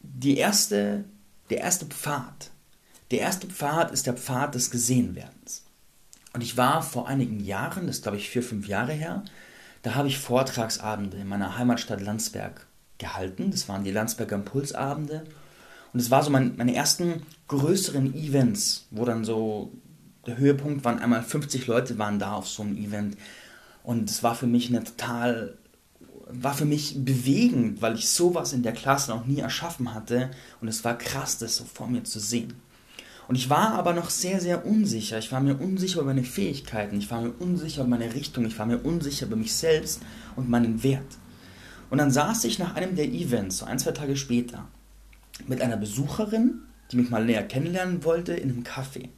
die 0.00 0.36
erste, 0.36 1.04
der 1.50 1.58
erste 1.58 1.86
Pfad, 1.86 2.50
der 3.10 3.20
erste 3.20 3.46
Pfad 3.46 3.90
ist 3.90 4.06
der 4.06 4.14
Pfad 4.14 4.54
des 4.54 4.70
Gesehenwerdens. 4.70 5.64
Und 6.32 6.42
ich 6.42 6.56
war 6.56 6.82
vor 6.82 7.08
einigen 7.08 7.40
Jahren, 7.40 7.86
das 7.86 8.02
glaube 8.02 8.18
ich 8.18 8.28
vier, 8.28 8.42
fünf 8.42 8.68
Jahre 8.68 8.92
her, 8.92 9.24
da 9.82 9.94
habe 9.94 10.08
ich 10.08 10.18
Vortragsabende 10.18 11.16
in 11.16 11.28
meiner 11.28 11.56
Heimatstadt 11.56 12.00
Landsberg 12.00 12.65
gehalten. 12.98 13.50
Das 13.50 13.68
waren 13.68 13.84
die 13.84 13.90
Landsberger 13.90 14.36
Impulsabende. 14.36 15.24
Und 15.92 16.00
es 16.00 16.10
war 16.10 16.22
so 16.22 16.30
mein, 16.30 16.56
meine 16.56 16.74
ersten 16.74 17.22
größeren 17.48 18.14
Events, 18.14 18.86
wo 18.90 19.04
dann 19.04 19.24
so 19.24 19.72
der 20.26 20.36
Höhepunkt 20.38 20.84
waren 20.84 20.98
einmal 20.98 21.22
50 21.22 21.66
Leute 21.66 21.98
waren 21.98 22.18
da 22.18 22.34
auf 22.34 22.48
so 22.48 22.62
einem 22.62 22.76
Event. 22.76 23.16
Und 23.82 24.10
es 24.10 24.22
war 24.22 24.34
für 24.34 24.46
mich 24.48 24.68
eine 24.68 24.82
total, 24.82 25.56
war 26.28 26.54
für 26.54 26.64
mich 26.64 27.04
bewegend, 27.04 27.80
weil 27.80 27.94
ich 27.94 28.08
sowas 28.08 28.52
in 28.52 28.62
der 28.62 28.72
Klasse 28.72 29.12
noch 29.12 29.26
nie 29.26 29.38
erschaffen 29.38 29.94
hatte. 29.94 30.30
Und 30.60 30.68
es 30.68 30.84
war 30.84 30.98
krass, 30.98 31.38
das 31.38 31.56
so 31.56 31.64
vor 31.64 31.86
mir 31.86 32.02
zu 32.02 32.18
sehen. 32.18 32.54
Und 33.28 33.36
ich 33.36 33.50
war 33.50 33.72
aber 33.74 33.92
noch 33.92 34.10
sehr, 34.10 34.40
sehr 34.40 34.66
unsicher. 34.66 35.18
Ich 35.18 35.32
war 35.32 35.40
mir 35.40 35.56
unsicher 35.56 36.00
über 36.00 36.08
meine 36.08 36.24
Fähigkeiten. 36.24 36.98
Ich 36.98 37.10
war 37.10 37.20
mir 37.20 37.32
unsicher 37.38 37.82
über 37.82 37.90
meine 37.90 38.14
Richtung. 38.14 38.44
Ich 38.46 38.58
war 38.58 38.66
mir 38.66 38.78
unsicher 38.78 39.26
über 39.26 39.36
mich 39.36 39.54
selbst 39.54 40.00
und 40.36 40.48
meinen 40.48 40.82
Wert. 40.82 41.18
Und 41.90 41.98
dann 41.98 42.10
saß 42.10 42.44
ich 42.44 42.58
nach 42.58 42.74
einem 42.74 42.96
der 42.96 43.06
Events, 43.06 43.58
so 43.58 43.66
ein, 43.66 43.78
zwei 43.78 43.92
Tage 43.92 44.16
später, 44.16 44.66
mit 45.46 45.60
einer 45.60 45.76
Besucherin, 45.76 46.62
die 46.90 46.96
mich 46.96 47.10
mal 47.10 47.24
näher 47.24 47.46
kennenlernen 47.46 48.04
wollte, 48.04 48.34
in 48.34 48.50
einem 48.50 48.62
Café. 48.62 49.08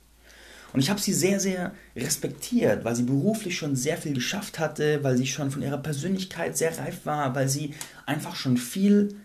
Und 0.72 0.80
ich 0.80 0.90
habe 0.90 1.00
sie 1.00 1.14
sehr, 1.14 1.40
sehr 1.40 1.72
respektiert, 1.96 2.84
weil 2.84 2.94
sie 2.94 3.04
beruflich 3.04 3.56
schon 3.56 3.74
sehr 3.74 3.96
viel 3.96 4.12
geschafft 4.12 4.58
hatte, 4.58 5.02
weil 5.02 5.16
sie 5.16 5.26
schon 5.26 5.50
von 5.50 5.62
ihrer 5.62 5.78
Persönlichkeit 5.78 6.58
sehr 6.58 6.76
reif 6.78 7.06
war, 7.06 7.34
weil 7.34 7.48
sie 7.48 7.74
einfach 8.04 8.36
schon 8.36 8.58
viel 8.58 9.16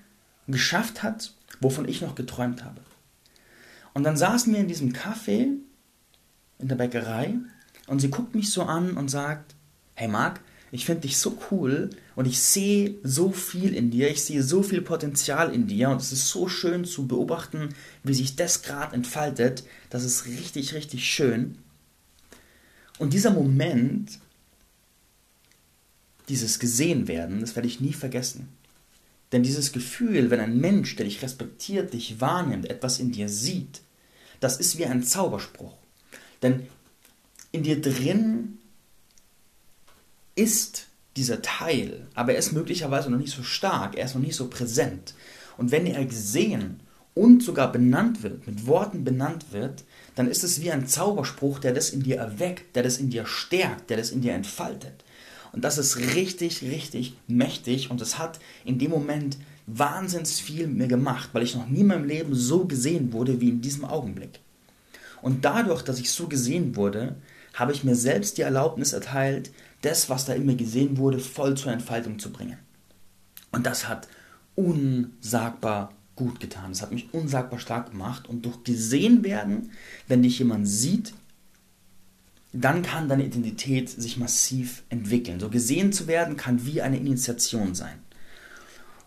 geschafft 0.47 1.03
hat, 1.03 1.33
wovon 1.59 1.87
ich 1.87 2.01
noch 2.01 2.15
geträumt 2.15 2.63
habe. 2.63 2.81
Und 3.93 4.03
dann 4.03 4.17
saßen 4.17 4.53
wir 4.53 4.59
in 4.59 4.67
diesem 4.67 4.93
Café 4.93 5.47
in 6.59 6.67
der 6.67 6.75
Bäckerei 6.75 7.35
und 7.87 7.99
sie 7.99 8.09
guckt 8.09 8.35
mich 8.35 8.49
so 8.51 8.63
an 8.63 8.95
und 8.97 9.09
sagt, 9.09 9.55
hey 9.95 10.07
Marc, 10.07 10.39
ich 10.71 10.85
finde 10.85 11.01
dich 11.01 11.17
so 11.17 11.37
cool 11.51 11.89
und 12.15 12.25
ich 12.27 12.39
sehe 12.39 12.95
so 13.03 13.31
viel 13.31 13.73
in 13.73 13.89
dir, 13.89 14.09
ich 14.09 14.23
sehe 14.23 14.43
so 14.43 14.61
viel 14.61 14.81
Potenzial 14.81 15.53
in 15.53 15.67
dir 15.67 15.89
und 15.89 16.01
es 16.01 16.11
ist 16.11 16.29
so 16.29 16.47
schön 16.47 16.85
zu 16.85 17.07
beobachten, 17.07 17.69
wie 18.03 18.13
sich 18.13 18.35
das 18.35 18.61
gerade 18.61 18.95
entfaltet. 18.95 19.63
Das 19.89 20.03
ist 20.03 20.25
richtig, 20.25 20.73
richtig 20.73 21.09
schön. 21.09 21.57
Und 22.99 23.13
dieser 23.13 23.31
Moment, 23.31 24.19
dieses 26.29 26.59
gesehen 26.59 27.07
werden, 27.07 27.41
das 27.41 27.55
werde 27.55 27.67
ich 27.67 27.81
nie 27.81 27.93
vergessen. 27.93 28.47
Denn 29.31 29.41
dieses 29.41 29.71
Gefühl, 29.71 30.29
wenn 30.29 30.39
ein 30.39 30.59
Mensch, 30.59 30.95
der 30.95 31.05
dich 31.05 31.23
respektiert, 31.23 31.93
dich 31.93 32.21
wahrnimmt, 32.21 32.69
etwas 32.69 32.99
in 32.99 33.11
dir 33.11 33.27
sieht, 33.27 33.81
das 34.39 34.57
ist 34.57 34.77
wie 34.77 34.85
ein 34.85 35.01
Zauberspruch. 35.01 35.73
Denn 36.43 36.67
in 37.51 37.63
dir 37.63 37.81
drin 37.81 38.59
ist 40.35 40.87
dieser 41.15 41.41
Teil, 41.41 42.07
aber 42.15 42.33
er 42.33 42.39
ist 42.39 42.53
möglicherweise 42.53 43.09
noch 43.09 43.19
nicht 43.19 43.35
so 43.35 43.43
stark, 43.43 43.95
er 43.95 44.05
ist 44.05 44.15
noch 44.15 44.21
nicht 44.21 44.35
so 44.35 44.47
präsent. 44.47 45.13
Und 45.57 45.71
wenn 45.71 45.85
er 45.85 46.05
gesehen 46.05 46.79
und 47.13 47.43
sogar 47.43 47.71
benannt 47.71 48.23
wird, 48.23 48.47
mit 48.47 48.65
Worten 48.65 49.03
benannt 49.03 49.45
wird, 49.51 49.83
dann 50.15 50.27
ist 50.27 50.43
es 50.43 50.61
wie 50.61 50.71
ein 50.71 50.87
Zauberspruch, 50.87 51.59
der 51.59 51.73
das 51.73 51.91
in 51.91 52.01
dir 52.01 52.17
erweckt, 52.17 52.75
der 52.75 52.83
das 52.83 52.97
in 52.97 53.09
dir 53.09 53.25
stärkt, 53.25 53.89
der 53.89 53.97
das 53.97 54.11
in 54.11 54.21
dir 54.21 54.33
entfaltet. 54.33 55.03
Und 55.51 55.63
das 55.63 55.77
ist 55.77 55.97
richtig, 56.15 56.63
richtig 56.63 57.15
mächtig 57.27 57.91
und 57.91 58.01
es 58.01 58.17
hat 58.17 58.39
in 58.65 58.79
dem 58.79 58.89
Moment 58.89 59.37
wahnsinnig 59.67 60.29
viel 60.29 60.67
mir 60.67 60.87
gemacht, 60.87 61.29
weil 61.33 61.43
ich 61.43 61.55
noch 61.55 61.67
nie 61.67 61.81
in 61.81 61.87
meinem 61.87 62.05
Leben 62.05 62.33
so 62.33 62.65
gesehen 62.65 63.13
wurde 63.13 63.39
wie 63.39 63.49
in 63.49 63.61
diesem 63.61 63.85
Augenblick. 63.85 64.39
Und 65.21 65.45
dadurch, 65.45 65.83
dass 65.83 65.99
ich 65.99 66.11
so 66.11 66.27
gesehen 66.27 66.75
wurde, 66.75 67.15
habe 67.53 67.71
ich 67.71 67.83
mir 67.83 67.95
selbst 67.95 68.37
die 68.37 68.41
Erlaubnis 68.41 68.93
erteilt, 68.93 69.51
das, 69.81 70.09
was 70.09 70.25
da 70.25 70.33
in 70.33 70.45
mir 70.45 70.55
gesehen 70.55 70.97
wurde, 70.97 71.19
voll 71.19 71.55
zur 71.55 71.71
Entfaltung 71.71 72.19
zu 72.19 72.31
bringen. 72.31 72.57
Und 73.51 73.65
das 73.65 73.87
hat 73.87 74.07
unsagbar 74.55 75.93
gut 76.15 76.39
getan. 76.39 76.69
Das 76.69 76.81
hat 76.81 76.91
mich 76.91 77.13
unsagbar 77.13 77.59
stark 77.59 77.91
gemacht. 77.91 78.27
Und 78.27 78.45
durch 78.45 78.63
gesehen 78.63 79.23
werden, 79.23 79.71
wenn 80.07 80.23
dich 80.23 80.39
jemand 80.39 80.67
sieht, 80.67 81.13
dann 82.51 82.83
kann 82.83 83.09
deine 83.09 83.25
Identität 83.25 83.89
sich 83.89 84.17
massiv 84.17 84.83
entwickeln. 84.89 85.39
So 85.39 85.49
gesehen 85.49 85.91
zu 85.91 86.07
werden 86.07 86.37
kann 86.37 86.65
wie 86.65 86.81
eine 86.81 86.97
Initiation 86.97 87.73
sein. 87.73 87.99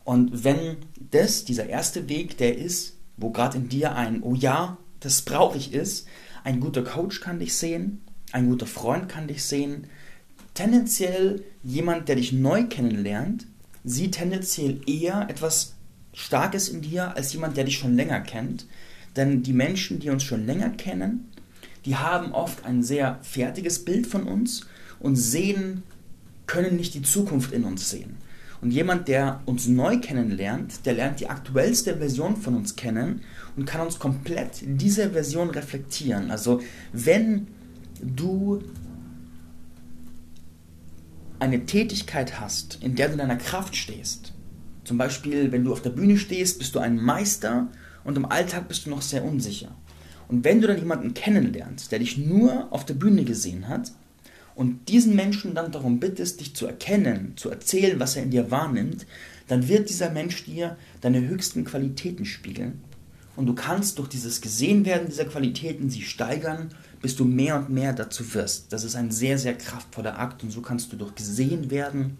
Und 0.04 0.44
wenn 0.44 0.76
das, 1.10 1.44
dieser 1.44 1.66
erste 1.66 2.08
Weg, 2.08 2.38
der 2.38 2.58
ist, 2.58 2.96
wo 3.16 3.30
gerade 3.30 3.58
in 3.58 3.68
dir 3.68 3.94
ein, 3.94 4.22
oh 4.22 4.34
ja, 4.34 4.76
das 5.00 5.22
brauche 5.22 5.58
ich 5.58 5.72
ist, 5.72 6.06
ein 6.44 6.60
guter 6.60 6.82
Coach 6.82 7.20
kann 7.20 7.38
dich 7.38 7.54
sehen, 7.54 8.02
ein 8.32 8.48
guter 8.48 8.66
Freund 8.66 9.08
kann 9.08 9.28
dich 9.28 9.44
sehen, 9.44 9.86
tendenziell 10.54 11.44
jemand, 11.62 12.08
der 12.08 12.16
dich 12.16 12.32
neu 12.32 12.64
kennenlernt, 12.64 13.46
sieht 13.84 14.12
tendenziell 14.12 14.80
eher 14.86 15.26
etwas 15.28 15.74
Starkes 16.12 16.68
in 16.68 16.80
dir 16.80 17.14
als 17.14 17.32
jemand, 17.32 17.56
der 17.56 17.64
dich 17.64 17.78
schon 17.78 17.94
länger 17.94 18.20
kennt. 18.20 18.66
Denn 19.14 19.42
die 19.42 19.52
Menschen, 19.52 20.00
die 20.00 20.10
uns 20.10 20.24
schon 20.24 20.46
länger 20.46 20.70
kennen, 20.70 21.28
die 21.84 21.96
haben 21.96 22.32
oft 22.32 22.64
ein 22.64 22.82
sehr 22.82 23.18
fertiges 23.22 23.84
Bild 23.84 24.06
von 24.06 24.24
uns 24.24 24.66
und 24.98 25.16
sehen, 25.16 25.82
können 26.46 26.76
nicht 26.76 26.94
die 26.94 27.02
Zukunft 27.02 27.52
in 27.52 27.64
uns 27.64 27.90
sehen. 27.90 28.16
Und 28.60 28.70
jemand, 28.70 29.08
der 29.08 29.42
uns 29.44 29.68
neu 29.68 29.98
kennenlernt, 29.98 30.86
der 30.86 30.94
lernt 30.94 31.20
die 31.20 31.28
aktuellste 31.28 31.98
Version 31.98 32.36
von 32.36 32.54
uns 32.54 32.76
kennen 32.76 33.20
und 33.56 33.66
kann 33.66 33.82
uns 33.82 33.98
komplett 33.98 34.62
diese 34.62 35.10
Version 35.10 35.50
reflektieren. 35.50 36.30
Also 36.30 36.62
wenn 36.92 37.48
du 38.02 38.62
eine 41.38 41.66
Tätigkeit 41.66 42.40
hast, 42.40 42.78
in 42.82 42.94
der 42.94 43.08
du 43.08 43.12
in 43.12 43.18
deiner 43.18 43.36
Kraft 43.36 43.76
stehst, 43.76 44.32
zum 44.84 44.98
Beispiel 44.98 45.52
wenn 45.52 45.64
du 45.64 45.72
auf 45.72 45.82
der 45.82 45.90
Bühne 45.90 46.16
stehst, 46.16 46.58
bist 46.58 46.74
du 46.74 46.78
ein 46.78 46.96
Meister 46.96 47.68
und 48.04 48.16
im 48.16 48.24
Alltag 48.24 48.68
bist 48.68 48.86
du 48.86 48.90
noch 48.90 49.02
sehr 49.02 49.24
unsicher. 49.24 49.74
Und 50.28 50.44
wenn 50.44 50.60
du 50.60 50.66
dann 50.66 50.78
jemanden 50.78 51.14
kennenlernst, 51.14 51.92
der 51.92 51.98
dich 51.98 52.18
nur 52.18 52.72
auf 52.72 52.84
der 52.84 52.94
Bühne 52.94 53.24
gesehen 53.24 53.68
hat, 53.68 53.92
und 54.56 54.88
diesen 54.88 55.14
Menschen 55.14 55.54
dann 55.54 55.70
darum 55.70 56.00
bittest, 56.00 56.40
dich 56.40 56.56
zu 56.56 56.66
erkennen, 56.66 57.34
zu 57.36 57.50
erzählen, 57.50 58.00
was 58.00 58.16
er 58.16 58.22
in 58.22 58.30
dir 58.30 58.50
wahrnimmt, 58.50 59.06
dann 59.48 59.68
wird 59.68 59.90
dieser 59.90 60.10
Mensch 60.10 60.44
dir 60.44 60.78
deine 61.02 61.28
höchsten 61.28 61.64
Qualitäten 61.64 62.24
spiegeln. 62.24 62.82
Und 63.36 63.46
du 63.46 63.54
kannst 63.54 63.98
durch 63.98 64.08
dieses 64.08 64.40
Gesehenwerden 64.40 65.08
dieser 65.08 65.26
Qualitäten 65.26 65.90
sie 65.90 66.02
steigern, 66.02 66.70
bis 67.02 67.16
du 67.16 67.24
mehr 67.24 67.56
und 67.56 67.70
mehr 67.70 67.92
dazu 67.92 68.34
wirst. 68.34 68.72
Das 68.72 68.82
ist 68.82 68.96
ein 68.96 69.10
sehr, 69.10 69.38
sehr 69.38 69.56
kraftvoller 69.56 70.18
Akt 70.18 70.42
und 70.42 70.50
so 70.50 70.62
kannst 70.62 70.92
du 70.92 70.96
durch 70.96 71.14
Gesehenwerden 71.14 72.18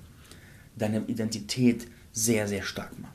deine 0.76 1.04
Identität 1.06 1.88
sehr, 2.12 2.46
sehr 2.46 2.62
stark 2.62 2.98
machen. 2.98 3.14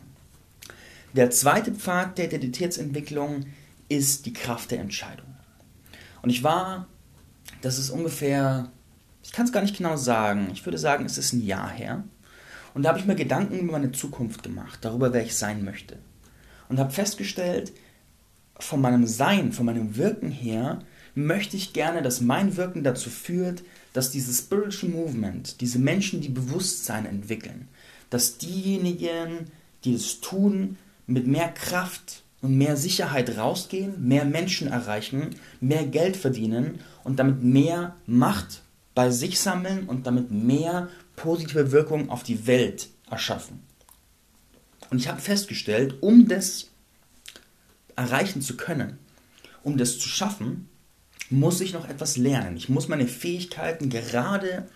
Der 1.14 1.30
zweite 1.30 1.72
Pfad 1.74 2.18
der 2.18 2.26
Identitätsentwicklung 2.26 3.46
ist 3.88 4.26
die 4.26 4.34
Kraft 4.34 4.72
der 4.72 4.80
Entscheidung. 4.80 5.28
Und 6.24 6.30
ich 6.30 6.44
war, 6.44 6.88
das 7.62 7.78
ist 7.78 7.90
ungefähr 7.92 8.72
ich 9.24 9.32
kann 9.32 9.46
es 9.46 9.52
gar 9.52 9.62
nicht 9.62 9.78
genau 9.78 9.96
sagen. 9.96 10.50
Ich 10.54 10.66
würde 10.66 10.78
sagen, 10.78 11.06
es 11.06 11.18
ist 11.18 11.34
ein 11.34 11.46
Jahr 11.46 11.70
her. 11.70 12.04
Und 12.74 12.84
da 12.84 12.90
habe 12.90 13.00
ich 13.00 13.06
mir 13.06 13.16
Gedanken 13.16 13.60
über 13.60 13.74
meine 13.74 13.92
Zukunft 13.92 14.44
gemacht, 14.44 14.80
darüber, 14.82 15.14
wer 15.14 15.24
ich 15.24 15.36
sein 15.36 15.64
möchte. 15.64 15.98
Und 16.70 16.80
habe 16.80 16.92
festgestellt, 16.92 17.74
von 18.64 18.82
meinem 18.82 19.06
Sein, 19.08 19.52
von 19.52 19.66
meinem 19.66 19.96
Wirken 19.96 20.32
her, 20.32 20.80
möchte 21.16 21.58
ich 21.58 21.74
gerne, 21.74 22.02
dass 22.02 22.22
mein 22.22 22.58
Wirken 22.58 22.84
dazu 22.84 23.10
führt, 23.10 23.64
dass 23.94 24.12
dieses 24.12 24.40
Spiritual 24.40 24.92
Movement, 24.92 25.60
diese 25.62 25.80
Menschen, 25.80 26.22
die 26.22 26.30
Bewusstsein 26.30 27.06
entwickeln, 27.06 27.68
dass 28.10 28.38
diejenigen, 28.38 29.52
die 29.84 29.94
es 29.94 30.22
tun, 30.22 30.78
mit 31.08 31.28
mehr 31.28 31.50
Kraft 31.50 32.24
und 32.42 32.58
mehr 32.58 32.78
Sicherheit 32.78 33.38
rausgehen, 33.38 34.08
mehr 34.08 34.26
Menschen 34.26 34.68
erreichen, 34.68 35.36
mehr 35.60 35.86
Geld 35.86 36.16
verdienen 36.16 36.80
und 37.04 37.20
damit 37.20 37.44
mehr 37.44 37.96
Macht 38.06 38.64
bei 38.96 39.10
sich 39.10 39.40
sammeln 39.40 39.88
und 39.88 40.08
damit 40.08 40.32
mehr 40.32 40.90
positive 41.16 41.72
Wirkung 41.72 42.10
auf 42.10 42.24
die 42.24 42.48
Welt 42.48 42.90
erschaffen. 43.10 43.62
Und 44.90 44.98
ich 44.98 45.08
habe 45.08 45.22
festgestellt, 45.22 45.96
um 46.02 46.28
das 46.28 46.71
erreichen 48.02 48.42
zu 48.42 48.58
können, 48.58 48.98
um 49.64 49.78
das 49.78 50.00
zu 50.00 50.10
schaffen, 50.10 50.68
muss 51.30 51.62
ich 51.62 51.74
noch 51.74 51.88
etwas 51.88 52.18
lernen. 52.18 52.58
Ich 52.58 52.68
muss 52.68 52.88
meine 52.88 53.08
Fähigkeiten 53.08 53.90
gerade 53.90 54.68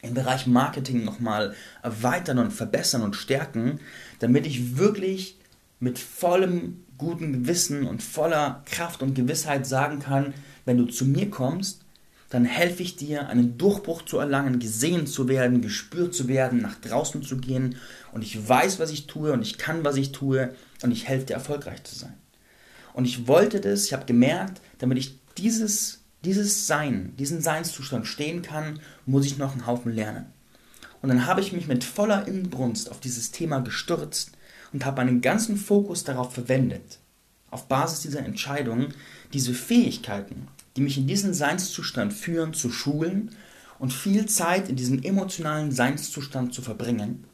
im 0.00 0.14
Bereich 0.14 0.46
Marketing 0.46 1.04
nochmal 1.04 1.54
erweitern 1.82 2.38
und 2.38 2.52
verbessern 2.52 3.02
und 3.02 3.16
stärken, 3.16 3.80
damit 4.20 4.46
ich 4.46 4.78
wirklich 4.78 5.38
mit 5.80 5.98
vollem 5.98 6.84
guten 6.96 7.32
Gewissen 7.32 7.86
und 7.86 8.02
voller 8.02 8.62
Kraft 8.64 9.02
und 9.02 9.14
Gewissheit 9.14 9.66
sagen 9.66 9.98
kann, 9.98 10.34
wenn 10.64 10.78
du 10.78 10.86
zu 10.86 11.04
mir 11.04 11.30
kommst, 11.30 11.84
dann 12.30 12.44
helfe 12.44 12.82
ich 12.82 12.96
dir, 12.96 13.28
einen 13.28 13.56
Durchbruch 13.56 14.02
zu 14.02 14.18
erlangen, 14.18 14.58
gesehen 14.58 15.06
zu 15.06 15.28
werden, 15.28 15.62
gespürt 15.62 16.14
zu 16.14 16.28
werden, 16.28 16.60
nach 16.60 16.74
draußen 16.76 17.22
zu 17.22 17.38
gehen. 17.38 17.76
Und 18.12 18.22
ich 18.22 18.48
weiß, 18.48 18.78
was 18.78 18.90
ich 18.90 19.06
tue 19.06 19.32
und 19.32 19.42
ich 19.42 19.56
kann, 19.56 19.84
was 19.84 19.96
ich 19.96 20.12
tue 20.12 20.54
und 20.82 20.90
ich 20.90 21.08
helfe 21.08 21.26
dir, 21.26 21.34
erfolgreich 21.34 21.82
zu 21.84 21.96
sein. 21.96 22.14
Und 22.98 23.04
ich 23.04 23.28
wollte 23.28 23.60
das, 23.60 23.84
ich 23.84 23.92
habe 23.92 24.06
gemerkt, 24.06 24.60
damit 24.78 24.98
ich 24.98 25.20
dieses, 25.36 26.00
dieses 26.24 26.66
Sein, 26.66 27.14
diesen 27.16 27.40
Seinszustand 27.40 28.08
stehen 28.08 28.42
kann, 28.42 28.80
muss 29.06 29.24
ich 29.24 29.38
noch 29.38 29.52
einen 29.52 29.68
Haufen 29.68 29.92
lernen. 29.92 30.26
Und 31.00 31.08
dann 31.08 31.24
habe 31.24 31.40
ich 31.40 31.52
mich 31.52 31.68
mit 31.68 31.84
voller 31.84 32.26
Inbrunst 32.26 32.90
auf 32.90 32.98
dieses 32.98 33.30
Thema 33.30 33.60
gestürzt 33.60 34.32
und 34.72 34.84
habe 34.84 34.96
meinen 34.96 35.20
ganzen 35.20 35.56
Fokus 35.56 36.02
darauf 36.02 36.34
verwendet, 36.34 36.98
auf 37.52 37.68
Basis 37.68 38.00
dieser 38.00 38.24
Entscheidung 38.24 38.88
diese 39.32 39.54
Fähigkeiten, 39.54 40.48
die 40.74 40.80
mich 40.80 40.98
in 40.98 41.06
diesen 41.06 41.34
Seinszustand 41.34 42.12
führen, 42.12 42.52
zu 42.52 42.68
schulen 42.68 43.30
und 43.78 43.92
viel 43.92 44.26
Zeit 44.26 44.68
in 44.68 44.74
diesem 44.74 45.04
emotionalen 45.04 45.70
Seinszustand 45.70 46.52
zu 46.52 46.62
verbringen. 46.62 47.26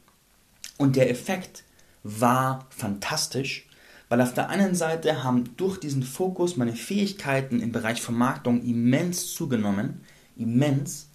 Und 0.77 0.95
der 0.95 1.09
Effekt 1.09 1.63
war 2.03 2.67
fantastisch, 2.69 3.67
weil 4.09 4.21
auf 4.21 4.33
der 4.33 4.49
einen 4.49 4.75
Seite 4.75 5.23
haben 5.23 5.55
durch 5.57 5.79
diesen 5.79 6.03
Fokus 6.03 6.57
meine 6.57 6.73
Fähigkeiten 6.73 7.59
im 7.59 7.71
Bereich 7.71 8.01
Vermarktung 8.01 8.63
immens 8.63 9.33
zugenommen, 9.33 10.01
immens, 10.37 11.07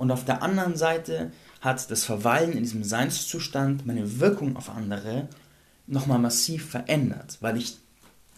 und 0.00 0.10
auf 0.10 0.24
der 0.24 0.42
anderen 0.42 0.76
Seite 0.76 1.30
hat 1.60 1.90
das 1.90 2.04
Verweilen 2.04 2.52
in 2.52 2.62
diesem 2.62 2.84
Seinszustand 2.84 3.86
meine 3.86 4.18
Wirkung 4.18 4.56
auf 4.56 4.70
andere 4.70 5.28
nochmal 5.86 6.18
massiv 6.18 6.70
verändert, 6.70 7.36
weil 7.42 7.58
ich 7.58 7.76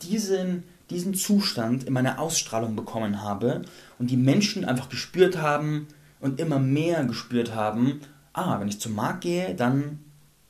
diesen, 0.02 0.64
diesen 0.90 1.14
Zustand 1.14 1.84
in 1.84 1.92
meiner 1.92 2.18
Ausstrahlung 2.18 2.74
bekommen 2.74 3.22
habe 3.22 3.62
und 4.00 4.10
die 4.10 4.16
Menschen 4.16 4.64
einfach 4.64 4.88
gespürt 4.88 5.40
haben 5.40 5.86
und 6.18 6.40
immer 6.40 6.58
mehr 6.58 7.04
gespürt 7.04 7.54
haben, 7.54 8.00
ah, 8.32 8.58
wenn 8.58 8.66
ich 8.66 8.80
zum 8.80 8.96
Markt 8.96 9.20
gehe, 9.20 9.54
dann 9.54 10.00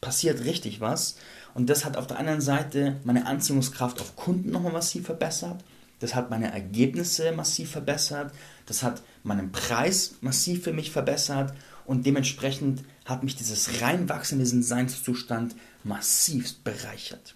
passiert 0.00 0.44
richtig 0.44 0.80
was. 0.80 1.16
Und 1.54 1.68
das 1.68 1.84
hat 1.84 1.96
auf 1.96 2.06
der 2.06 2.18
anderen 2.18 2.40
Seite 2.40 2.96
meine 3.04 3.26
Anziehungskraft 3.26 4.00
auf 4.00 4.16
Kunden 4.16 4.50
nochmal 4.50 4.72
massiv 4.72 5.06
verbessert. 5.06 5.62
Das 6.00 6.14
hat 6.14 6.30
meine 6.30 6.52
Ergebnisse 6.52 7.32
massiv 7.32 7.70
verbessert. 7.70 8.32
Das 8.66 8.82
hat 8.82 9.02
meinen 9.22 9.52
Preis 9.52 10.14
massiv 10.20 10.64
für 10.64 10.72
mich 10.72 10.90
verbessert. 10.90 11.54
Und 11.84 12.06
dementsprechend 12.06 12.84
hat 13.04 13.22
mich 13.22 13.36
dieses 13.36 13.82
Reinwachsen 13.82 14.38
in 14.38 14.44
diesen 14.44 14.62
Seinszustand 14.62 15.54
massivst 15.84 16.64
bereichert. 16.64 17.34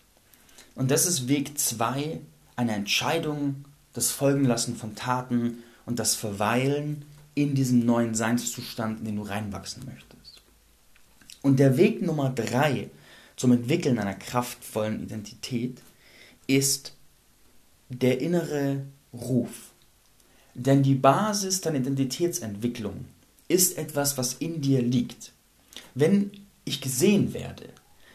Und 0.74 0.90
das 0.90 1.06
ist 1.06 1.28
Weg 1.28 1.58
2 1.58 2.20
einer 2.54 2.74
Entscheidung, 2.74 3.64
das 3.92 4.10
Folgenlassen 4.10 4.76
von 4.76 4.94
Taten 4.94 5.62
und 5.84 5.98
das 5.98 6.14
Verweilen 6.14 7.04
in 7.34 7.54
diesem 7.54 7.80
neuen 7.80 8.14
Seinszustand, 8.14 9.00
in 9.00 9.04
den 9.04 9.16
du 9.16 9.22
reinwachsen 9.22 9.84
möchtest. 9.84 10.42
Und 11.42 11.58
der 11.58 11.76
Weg 11.76 12.02
Nummer 12.02 12.30
3 12.30 12.90
zum 13.36 13.52
Entwickeln 13.52 13.98
einer 13.98 14.14
kraftvollen 14.14 15.02
Identität 15.02 15.82
ist 16.46 16.94
der 17.88 18.20
innere 18.20 18.82
Ruf. 19.12 19.72
Denn 20.54 20.82
die 20.82 20.94
Basis 20.94 21.60
deiner 21.60 21.78
Identitätsentwicklung 21.78 23.04
ist 23.48 23.76
etwas, 23.76 24.16
was 24.16 24.34
in 24.34 24.60
dir 24.62 24.82
liegt. 24.82 25.32
Wenn 25.94 26.30
ich 26.64 26.80
gesehen 26.80 27.34
werde, 27.34 27.68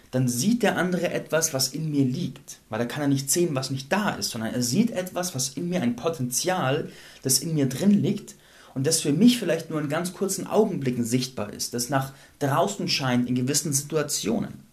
dann 0.09 0.27
sieht 0.27 0.63
der 0.63 0.77
andere 0.77 1.11
etwas, 1.11 1.53
was 1.53 1.69
in 1.69 1.89
mir 1.89 2.03
liegt. 2.03 2.59
Weil 2.69 2.81
er 2.81 2.87
kann 2.87 3.03
ja 3.03 3.07
nicht 3.07 3.31
sehen, 3.31 3.55
was 3.55 3.69
nicht 3.69 3.91
da 3.91 4.15
ist, 4.15 4.31
sondern 4.31 4.53
er 4.53 4.61
sieht 4.61 4.91
etwas, 4.91 5.35
was 5.35 5.49
in 5.49 5.69
mir 5.69 5.81
ein 5.81 5.95
Potenzial, 5.95 6.89
das 7.21 7.39
in 7.39 7.53
mir 7.53 7.69
drin 7.69 8.01
liegt 8.01 8.35
und 8.73 8.87
das 8.87 9.01
für 9.01 9.13
mich 9.13 9.39
vielleicht 9.39 9.69
nur 9.69 9.79
in 9.79 9.89
ganz 9.89 10.13
kurzen 10.13 10.47
Augenblicken 10.47 11.05
sichtbar 11.05 11.53
ist, 11.53 11.73
das 11.73 11.89
nach 11.89 12.13
draußen 12.39 12.87
scheint 12.87 13.29
in 13.29 13.35
gewissen 13.35 13.71
Situationen. 13.71 14.70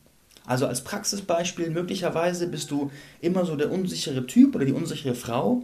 Also 0.48 0.66
als 0.66 0.82
Praxisbeispiel, 0.82 1.68
möglicherweise 1.68 2.48
bist 2.48 2.70
du 2.70 2.90
immer 3.20 3.44
so 3.44 3.54
der 3.54 3.70
unsichere 3.70 4.26
Typ 4.26 4.54
oder 4.54 4.64
die 4.64 4.72
unsichere 4.72 5.14
Frau, 5.14 5.62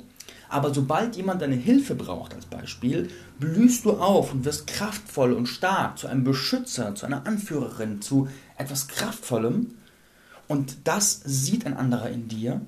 aber 0.51 0.75
sobald 0.75 1.17
jemand 1.17 1.41
deine 1.41 1.55
Hilfe 1.55 1.95
braucht 1.95 2.35
als 2.35 2.45
Beispiel, 2.45 3.09
blühst 3.41 3.87
du 3.87 3.93
auf 3.93 4.35
und 4.35 4.45
wirst 4.45 4.67
kraftvoll 4.67 5.33
und 5.33 5.47
stark 5.47 5.99
zu 5.99 6.07
einem 6.07 6.23
Beschützer, 6.23 6.95
zu 6.95 7.07
einer 7.07 7.27
Anführerin, 7.27 8.03
zu 8.03 8.29
etwas 8.59 8.87
Kraftvollem. 8.87 9.71
Und 10.49 10.77
das 10.85 11.23
sieht 11.25 11.65
ein 11.65 11.79
anderer 11.79 12.11
in 12.11 12.29
dir, 12.29 12.61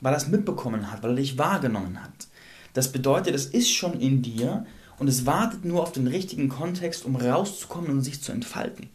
weil 0.00 0.14
er 0.14 0.18
es 0.18 0.28
mitbekommen 0.28 0.92
hat, 0.92 1.02
weil 1.02 1.10
er 1.10 1.16
dich 1.16 1.38
wahrgenommen 1.38 2.00
hat. 2.00 2.28
Das 2.72 2.92
bedeutet, 2.92 3.34
es 3.34 3.46
ist 3.46 3.72
schon 3.72 3.98
in 3.98 4.22
dir 4.22 4.64
und 5.00 5.08
es 5.08 5.26
wartet 5.26 5.64
nur 5.64 5.82
auf 5.82 5.90
den 5.90 6.06
richtigen 6.06 6.48
Kontext, 6.48 7.04
um 7.04 7.16
rauszukommen 7.16 7.90
und 7.90 8.02
sich 8.02 8.22
zu 8.22 8.30
entfalten 8.30 8.90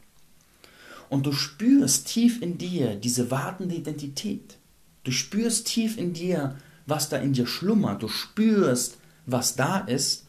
und 1.10 1.26
du 1.26 1.32
spürst 1.32 2.08
tief 2.08 2.42
in 2.42 2.58
dir 2.58 2.96
diese 2.96 3.32
wartende 3.32 3.76
Identität. 3.76 4.58
Du 5.04 5.12
spürst 5.12 5.68
tief 5.68 5.98
in 5.98 6.14
dir, 6.14 6.56
was 6.86 7.10
da 7.10 7.18
in 7.18 7.34
dir 7.34 7.48
schlummert. 7.48 8.04
Du 8.04 8.08
spürst, 8.08 8.98
was 9.26 9.56
da 9.56 9.80
ist. 9.80 10.26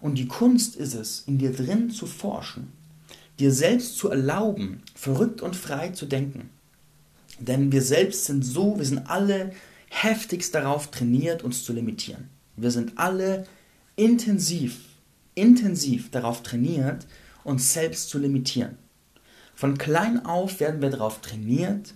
Und 0.00 0.16
die 0.16 0.28
Kunst 0.28 0.76
ist 0.76 0.94
es, 0.94 1.24
in 1.26 1.38
dir 1.38 1.52
drin 1.52 1.90
zu 1.90 2.06
forschen, 2.06 2.72
dir 3.40 3.52
selbst 3.52 3.96
zu 3.96 4.08
erlauben, 4.08 4.82
verrückt 4.94 5.42
und 5.42 5.56
frei 5.56 5.88
zu 5.88 6.06
denken. 6.06 6.50
Denn 7.40 7.72
wir 7.72 7.82
selbst 7.82 8.26
sind 8.26 8.44
so, 8.44 8.78
wir 8.78 8.84
sind 8.84 9.10
alle 9.10 9.52
heftigst 9.90 10.54
darauf 10.54 10.90
trainiert, 10.90 11.42
uns 11.42 11.64
zu 11.64 11.72
limitieren. 11.72 12.28
Wir 12.56 12.70
sind 12.70 12.98
alle 12.98 13.46
intensiv, 13.96 14.80
intensiv 15.34 16.10
darauf 16.10 16.42
trainiert, 16.42 17.06
uns 17.44 17.72
selbst 17.72 18.08
zu 18.08 18.18
limitieren. 18.18 18.76
Von 19.58 19.76
klein 19.76 20.24
auf 20.24 20.60
werden 20.60 20.80
wir 20.80 20.90
darauf 20.90 21.20
trainiert, 21.20 21.94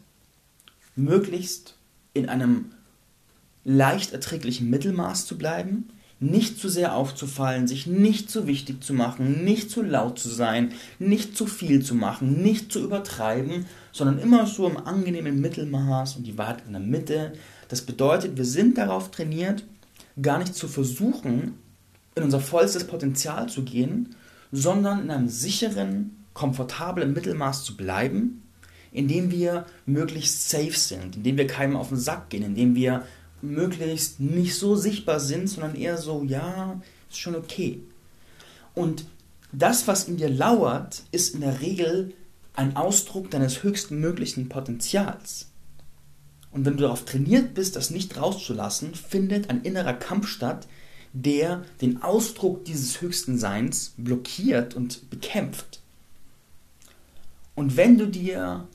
möglichst 0.97 1.77
in 2.13 2.29
einem 2.29 2.73
leicht 3.63 4.13
erträglichen 4.13 4.69
Mittelmaß 4.69 5.27
zu 5.27 5.39
bleiben, 5.39 5.89
nicht 6.19 6.59
zu 6.59 6.69
sehr 6.69 6.97
aufzufallen, 6.97 7.69
sich 7.69 7.87
nicht 7.87 8.29
zu 8.29 8.49
wichtig 8.49 8.83
zu 8.83 8.95
machen, 8.95 9.45
nicht 9.45 9.71
zu 9.71 9.83
laut 9.83 10.19
zu 10.19 10.29
sein, 10.29 10.73
nicht 10.99 11.37
zu 11.37 11.47
viel 11.47 11.85
zu 11.85 11.95
machen, 11.95 12.43
nicht 12.43 12.73
zu 12.73 12.83
übertreiben, 12.83 13.67
sondern 13.93 14.19
immer 14.19 14.49
so 14.49 14.67
im 14.67 14.77
angenehmen 14.77 15.41
Mittelmaß 15.41 16.17
und 16.17 16.27
die 16.27 16.39
Wahrheit 16.39 16.65
in 16.67 16.73
der 16.73 16.81
Mitte. 16.81 17.33
Das 17.69 17.83
bedeutet, 17.83 18.37
wir 18.37 18.45
sind 18.45 18.77
darauf 18.77 19.13
trainiert, 19.13 19.63
gar 20.21 20.41
nicht 20.41 20.57
zu 20.57 20.67
versuchen, 20.67 21.55
in 22.17 22.25
unser 22.25 22.41
vollstes 22.41 22.89
Potenzial 22.89 23.49
zu 23.49 23.63
gehen, 23.63 24.17
sondern 24.51 25.05
in 25.05 25.13
einem 25.13 25.29
sicheren, 25.29 26.22
komfortabel 26.35 27.05
im 27.05 27.13
Mittelmaß 27.13 27.65
zu 27.65 27.77
bleiben, 27.77 28.43
indem 28.93 29.31
wir 29.31 29.67
möglichst 29.87 30.49
safe 30.49 30.77
sind, 30.77 31.17
indem 31.17 31.37
wir 31.39 31.47
keinem 31.47 31.77
auf 31.77 31.89
den 31.89 31.99
Sack 31.99 32.31
gehen, 32.31 32.43
indem 32.43 32.75
wir 32.75 33.07
möglichst 33.41 34.21
nicht 34.21 34.55
so 34.55 34.77
sichtbar 34.77 35.21
sind, 35.21 35.49
sondern 35.49 35.75
eher 35.75 35.99
so, 35.99 36.23
ja, 36.23 36.81
ist 37.11 37.19
schon 37.19 37.35
okay. 37.35 37.83
Und 38.75 39.07
das, 39.53 39.87
was 39.89 40.09
in 40.09 40.17
dir 40.17 40.31
lauert, 40.31 41.03
ist 41.11 41.35
in 41.35 41.41
der 41.41 41.61
Regel 41.61 42.15
ein 42.55 42.77
Ausdruck 42.77 43.31
deines 43.31 43.63
höchsten 43.63 43.99
möglichen 44.01 44.49
Potenzials. 44.49 45.49
Und 46.51 46.67
wenn 46.67 46.77
du 46.77 46.83
darauf 46.83 47.05
trainiert 47.05 47.55
bist, 47.55 47.77
das 47.77 47.91
nicht 47.91 48.17
rauszulassen, 48.17 48.95
findet 48.95 49.51
ein 49.51 49.63
innerer 49.63 49.95
Kampf 49.95 50.29
statt, 50.29 50.69
der 51.13 51.65
den 51.81 52.03
Ausdruck 52.03 52.65
dieses 52.65 53.01
höchsten 53.01 53.39
Seins 53.39 53.95
blockiert 53.97 54.75
und 54.75 55.11
bekämpft. 55.11 55.82
Und 57.55 57.77
wenn 57.77 57.99
du 57.99 58.07
dir 58.07 58.67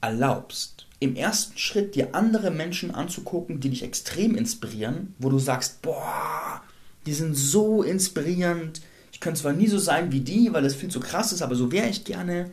erlaubst, 0.00 0.86
im 0.98 1.16
ersten 1.16 1.56
Schritt 1.56 1.94
dir 1.94 2.14
andere 2.14 2.50
Menschen 2.50 2.90
anzugucken, 2.90 3.60
die 3.60 3.70
dich 3.70 3.82
extrem 3.82 4.34
inspirieren, 4.34 5.14
wo 5.18 5.30
du 5.30 5.38
sagst, 5.38 5.80
boah, 5.82 6.62
die 7.06 7.14
sind 7.14 7.34
so 7.34 7.82
inspirierend, 7.82 8.82
ich 9.12 9.20
könnte 9.20 9.40
zwar 9.40 9.52
nie 9.52 9.66
so 9.66 9.78
sein 9.78 10.12
wie 10.12 10.20
die, 10.20 10.52
weil 10.52 10.62
das 10.62 10.74
viel 10.74 10.90
zu 10.90 11.00
krass 11.00 11.32
ist, 11.32 11.42
aber 11.42 11.54
so 11.54 11.72
wäre 11.72 11.88
ich 11.88 12.04
gerne. 12.04 12.50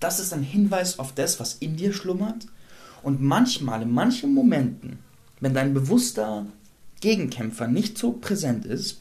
Das 0.00 0.18
ist 0.18 0.32
ein 0.32 0.42
Hinweis 0.42 0.98
auf 0.98 1.14
das, 1.14 1.40
was 1.40 1.54
in 1.54 1.76
dir 1.76 1.92
schlummert. 1.92 2.46
Und 3.02 3.20
manchmal, 3.20 3.82
in 3.82 3.92
manchen 3.92 4.34
Momenten, 4.34 4.98
wenn 5.40 5.54
dein 5.54 5.72
bewusster 5.72 6.46
Gegenkämpfer 7.00 7.68
nicht 7.68 7.96
so 7.96 8.12
präsent 8.12 8.66
ist, 8.66 9.00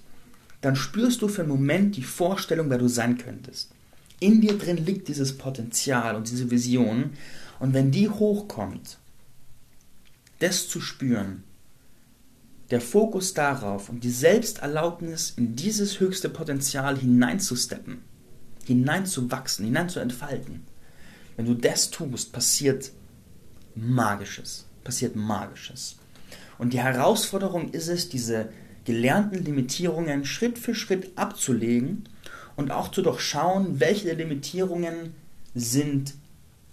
dann 0.61 0.75
spürst 0.75 1.21
du 1.21 1.27
für 1.27 1.41
einen 1.41 1.51
Moment 1.51 1.95
die 1.95 2.03
Vorstellung, 2.03 2.69
wer 2.69 2.77
du 2.77 2.87
sein 2.87 3.17
könntest. 3.17 3.71
In 4.19 4.41
dir 4.41 4.57
drin 4.57 4.77
liegt 4.77 5.07
dieses 5.07 5.37
Potenzial 5.37 6.15
und 6.15 6.29
diese 6.29 6.51
Vision. 6.51 7.11
Und 7.59 7.73
wenn 7.73 7.91
die 7.91 8.09
hochkommt, 8.09 8.97
das 10.39 10.67
zu 10.67 10.81
spüren, 10.81 11.43
der 12.71 12.81
Fokus 12.81 13.33
darauf 13.33 13.89
und 13.89 14.03
die 14.03 14.11
Selbsterlaubnis 14.11 15.33
in 15.35 15.55
dieses 15.55 15.99
höchste 15.99 16.29
Potenzial 16.29 16.97
hineinzusteppen, 16.97 18.03
hineinzuwachsen, 18.65 19.65
hineinzuentfalten, 19.65 20.61
wenn 21.35 21.45
du 21.45 21.55
das 21.55 21.89
tust, 21.89 22.31
passiert 22.31 22.91
Magisches, 23.75 24.65
passiert 24.83 25.15
Magisches. 25.15 25.95
Und 26.57 26.73
die 26.73 26.81
Herausforderung 26.81 27.71
ist 27.71 27.87
es, 27.87 28.09
diese 28.09 28.49
gelernten 28.85 29.43
Limitierungen 29.43 30.25
Schritt 30.25 30.59
für 30.59 30.75
Schritt 30.75 31.17
abzulegen 31.17 32.03
und 32.59 32.71
auch 32.71 32.91
zu 32.91 33.01
durchschauen, 33.01 33.79
welche 33.79 34.03
der 34.03 34.15
Limitierungen 34.15 35.13
sind 35.55 36.13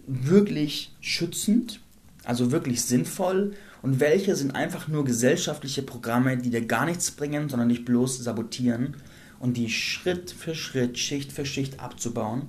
wirklich 0.09 0.93
schützend, 1.01 1.79
also 2.25 2.51
wirklich 2.51 2.83
sinnvoll 2.83 3.55
und 3.83 4.01
welche 4.01 4.35
sind 4.35 4.57
einfach 4.57 4.89
nur 4.89 5.05
gesellschaftliche 5.05 5.83
Programme, 5.83 6.39
die 6.39 6.51
dir 6.51 6.67
gar 6.67 6.87
nichts 6.87 7.13
bringen, 7.13 7.49
sondern 7.49 7.69
dich 7.69 7.85
bloß 7.85 8.19
sabotieren 8.19 8.97
und 9.39 9.57
die 9.57 9.71
Schritt 9.71 10.33
für 10.33 10.57
Schritt, 10.57 10.99
Schicht 10.99 11.31
für 11.31 11.47
Schicht 11.47 11.79
abzubauen, 11.79 12.49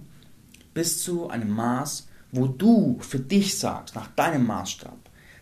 bis 0.73 1.03
zu 1.03 1.29
einem 1.29 1.51
Maß, 1.51 2.07
wo 2.31 2.47
du 2.47 2.97
für 3.01 3.19
dich 3.19 3.59
sagst, 3.59 3.93
nach 3.93 4.07
deinem 4.15 4.47
Maßstab, 4.47 4.97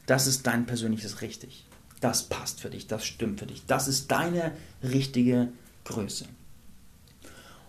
das 0.06 0.28
ist 0.28 0.46
dein 0.46 0.66
persönliches 0.66 1.22
Richtig. 1.22 1.66
Das 2.02 2.24
passt 2.24 2.60
für 2.60 2.70
dich, 2.70 2.88
das 2.88 3.06
stimmt 3.06 3.40
für 3.40 3.46
dich. 3.46 3.66
Das 3.68 3.88
ist 3.88 4.12
deine 4.12 4.52
richtige 4.84 5.48
Größe. 5.86 6.26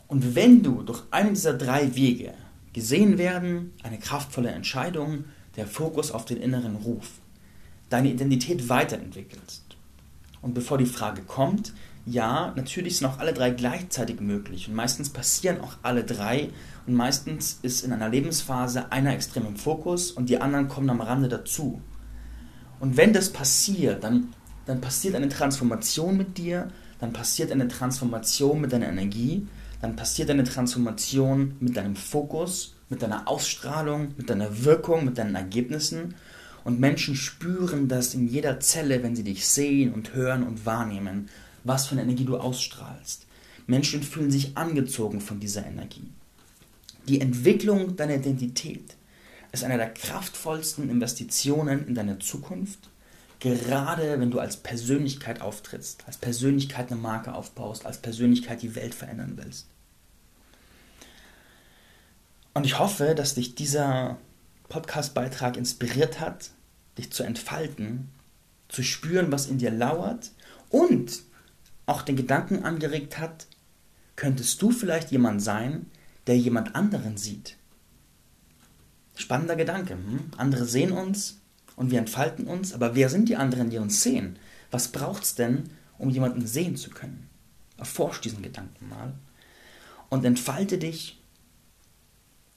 Und 0.09 0.35
wenn 0.35 0.63
du 0.63 0.83
durch 0.83 1.03
einen 1.11 1.35
dieser 1.35 1.55
drei 1.55 1.95
Wege 1.95 2.35
gesehen 2.73 3.19
werden, 3.19 3.73
eine 3.83 3.99
kraftvolle 3.99 4.51
Entscheidung, 4.51 5.25
der 5.57 5.67
Fokus 5.67 6.13
auf 6.13 6.25
den 6.25 6.37
inneren 6.37 6.77
Ruf, 6.77 7.09
deine 7.89 8.11
Identität 8.11 8.69
weiterentwickelst. 8.69 9.63
Und 10.43 10.55
bevor 10.55 10.79
die 10.79 10.87
Frage 10.87 11.23
kommt, 11.23 11.73
ja, 12.05 12.53
natürlich 12.55 12.99
sind 12.99 13.09
auch 13.09 13.19
alle 13.19 13.33
drei 13.33 13.51
gleichzeitig 13.51 14.21
möglich 14.21 14.69
und 14.69 14.75
meistens 14.75 15.11
passieren 15.11 15.61
auch 15.61 15.77
alle 15.83 16.05
drei 16.05 16.51
und 16.87 16.95
meistens 16.95 17.59
ist 17.63 17.83
in 17.83 17.93
einer 17.93 18.09
Lebensphase 18.09 18.93
einer 18.93 19.13
extrem 19.13 19.45
im 19.47 19.57
Fokus 19.57 20.13
und 20.13 20.29
die 20.29 20.41
anderen 20.41 20.69
kommen 20.69 20.89
am 20.89 21.01
Rande 21.01 21.29
dazu. 21.29 21.81
Und 22.79 22.97
wenn 22.97 23.13
das 23.13 23.33
passiert, 23.33 24.05
dann, 24.05 24.35
dann 24.67 24.81
passiert 24.81 25.17
eine 25.17 25.29
Transformation 25.29 26.17
mit 26.17 26.39
dir, 26.39 26.69
dann 27.01 27.13
passiert 27.13 27.51
eine 27.51 27.67
Transformation 27.67 28.61
mit 28.61 28.73
deiner 28.73 28.89
Energie, 28.89 29.49
dann 29.81 29.97
passiert 29.97 30.31
eine 30.31 30.45
Transformation 30.45 31.57
mit 31.61 31.77
deinem 31.77 31.97
Fokus, 31.97 32.75
mit 32.89 33.03
deiner 33.03 33.29
Ausstrahlung, 33.29 34.15
mit 34.17 34.31
deiner 34.31 34.65
Wirkung, 34.65 35.05
mit 35.05 35.19
deinen 35.19 35.35
Ergebnissen. 35.35 36.15
Und 36.65 36.81
Menschen 36.81 37.15
spüren 37.15 37.89
das 37.89 38.15
in 38.15 38.29
jeder 38.29 38.59
Zelle, 38.61 39.03
wenn 39.03 39.15
sie 39.15 39.25
dich 39.25 39.47
sehen 39.47 39.93
und 39.93 40.15
hören 40.15 40.43
und 40.43 40.67
wahrnehmen, 40.67 41.29
was 41.65 41.87
für 41.87 41.93
eine 41.93 42.03
Energie 42.03 42.25
du 42.25 42.37
ausstrahlst. 42.37 43.27
Menschen 43.67 44.03
fühlen 44.03 44.31
sich 44.31 44.57
angezogen 44.57 45.21
von 45.21 45.41
dieser 45.41 45.67
Energie. 45.67 46.09
Die 47.09 47.21
Entwicklung 47.21 47.97
deiner 47.97 48.17
Identität 48.17 48.97
ist 49.53 49.65
eine 49.65 49.77
der 49.77 49.91
kraftvollsten 49.91 50.91
Investitionen 50.91 51.87
in 51.87 51.95
deine 51.95 52.19
Zukunft, 52.19 52.91
gerade 53.41 54.19
wenn 54.19 54.31
du 54.31 54.39
als 54.39 54.57
Persönlichkeit 54.57 55.41
auftrittst, 55.41 56.05
als 56.07 56.17
Persönlichkeit 56.17 56.91
eine 56.91 57.01
Marke 57.01 57.35
aufbaust, 57.35 57.87
als 57.87 57.99
Persönlichkeit 57.99 58.63
die 58.63 58.75
Welt 58.75 58.95
verändern 58.95 59.35
willst. 59.37 59.67
Und 62.55 62.65
ich 62.65 62.79
hoffe, 62.79 63.15
dass 63.15 63.35
dich 63.35 63.55
dieser 63.55 64.17
Podcast-Beitrag 64.69 65.57
inspiriert 65.57 66.21
hat, 66.21 66.51
dich 66.97 67.13
zu 67.13 67.23
entfalten, 67.23 68.09
zu 68.69 68.83
spüren, 68.83 69.31
was 69.31 69.47
in 69.47 69.59
dir 69.59 69.71
lauert 69.71 70.33
und 70.71 71.23
auch 71.85 72.03
den 72.03 72.17
Gedanken 72.17 72.65
angeregt 72.65 73.19
hat, 73.19 73.47
könntest 74.17 74.61
du 74.63 74.71
vielleicht 74.71 75.11
jemand 75.13 75.43
sein, 75.43 75.87
der 76.27 76.37
jemand 76.39 76.75
anderen 76.75 77.17
sieht. 77.17 77.57
Spannender 79.15 79.57
Gedanke. 79.57 79.95
Hm? 79.95 80.31
Andere 80.37 80.65
sehen 80.65 80.93
uns 80.93 81.41
und 81.77 81.91
wir 81.91 81.99
entfalten 81.99 82.47
uns, 82.47 82.73
aber 82.73 82.95
wer 82.95 83.09
sind 83.09 83.29
die 83.29 83.37
anderen, 83.37 83.71
die 83.71 83.79
uns 83.79 84.03
sehen? 84.03 84.39
Was 84.71 84.89
braucht 84.89 85.23
es 85.23 85.35
denn, 85.35 85.65
um 85.99 86.11
jemanden 86.11 86.47
sehen 86.47 86.77
zu 86.77 86.91
können? 86.91 87.29
Erforsch 87.77 88.21
diesen 88.23 88.43
Gedanken 88.43 88.89
mal 88.89 89.15
und 90.09 90.25
entfalte 90.25 90.79
dich 90.79 91.21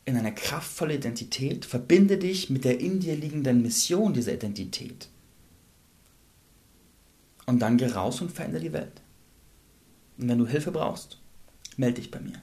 in 0.05 0.17
eine 0.17 0.33
kraftvolle 0.33 0.95
Identität, 0.95 1.65
verbinde 1.65 2.17
dich 2.17 2.49
mit 2.49 2.63
der 2.63 2.79
in 2.79 2.99
dir 2.99 3.15
liegenden 3.15 3.61
Mission 3.61 4.13
dieser 4.13 4.33
Identität. 4.33 5.09
Und 7.45 7.59
dann 7.59 7.77
geh 7.77 7.87
raus 7.87 8.21
und 8.21 8.31
verändere 8.31 8.63
die 8.63 8.73
Welt. 8.73 9.01
Und 10.17 10.29
wenn 10.29 10.37
du 10.37 10.47
Hilfe 10.47 10.71
brauchst, 10.71 11.19
melde 11.77 12.01
dich 12.01 12.11
bei 12.11 12.19
mir. 12.19 12.41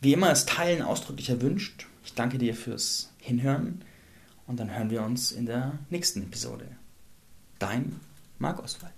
Wie 0.00 0.12
immer 0.12 0.32
ist 0.32 0.48
Teilen 0.48 0.82
ausdrücklich 0.82 1.30
erwünscht. 1.30 1.86
Ich 2.04 2.14
danke 2.14 2.38
dir 2.38 2.54
fürs 2.54 3.10
Hinhören 3.18 3.82
und 4.46 4.58
dann 4.58 4.74
hören 4.74 4.90
wir 4.90 5.02
uns 5.02 5.32
in 5.32 5.46
der 5.46 5.78
nächsten 5.90 6.22
Episode. 6.22 6.66
Dein 7.58 8.00
Marc 8.38 8.62
Oswald. 8.62 8.92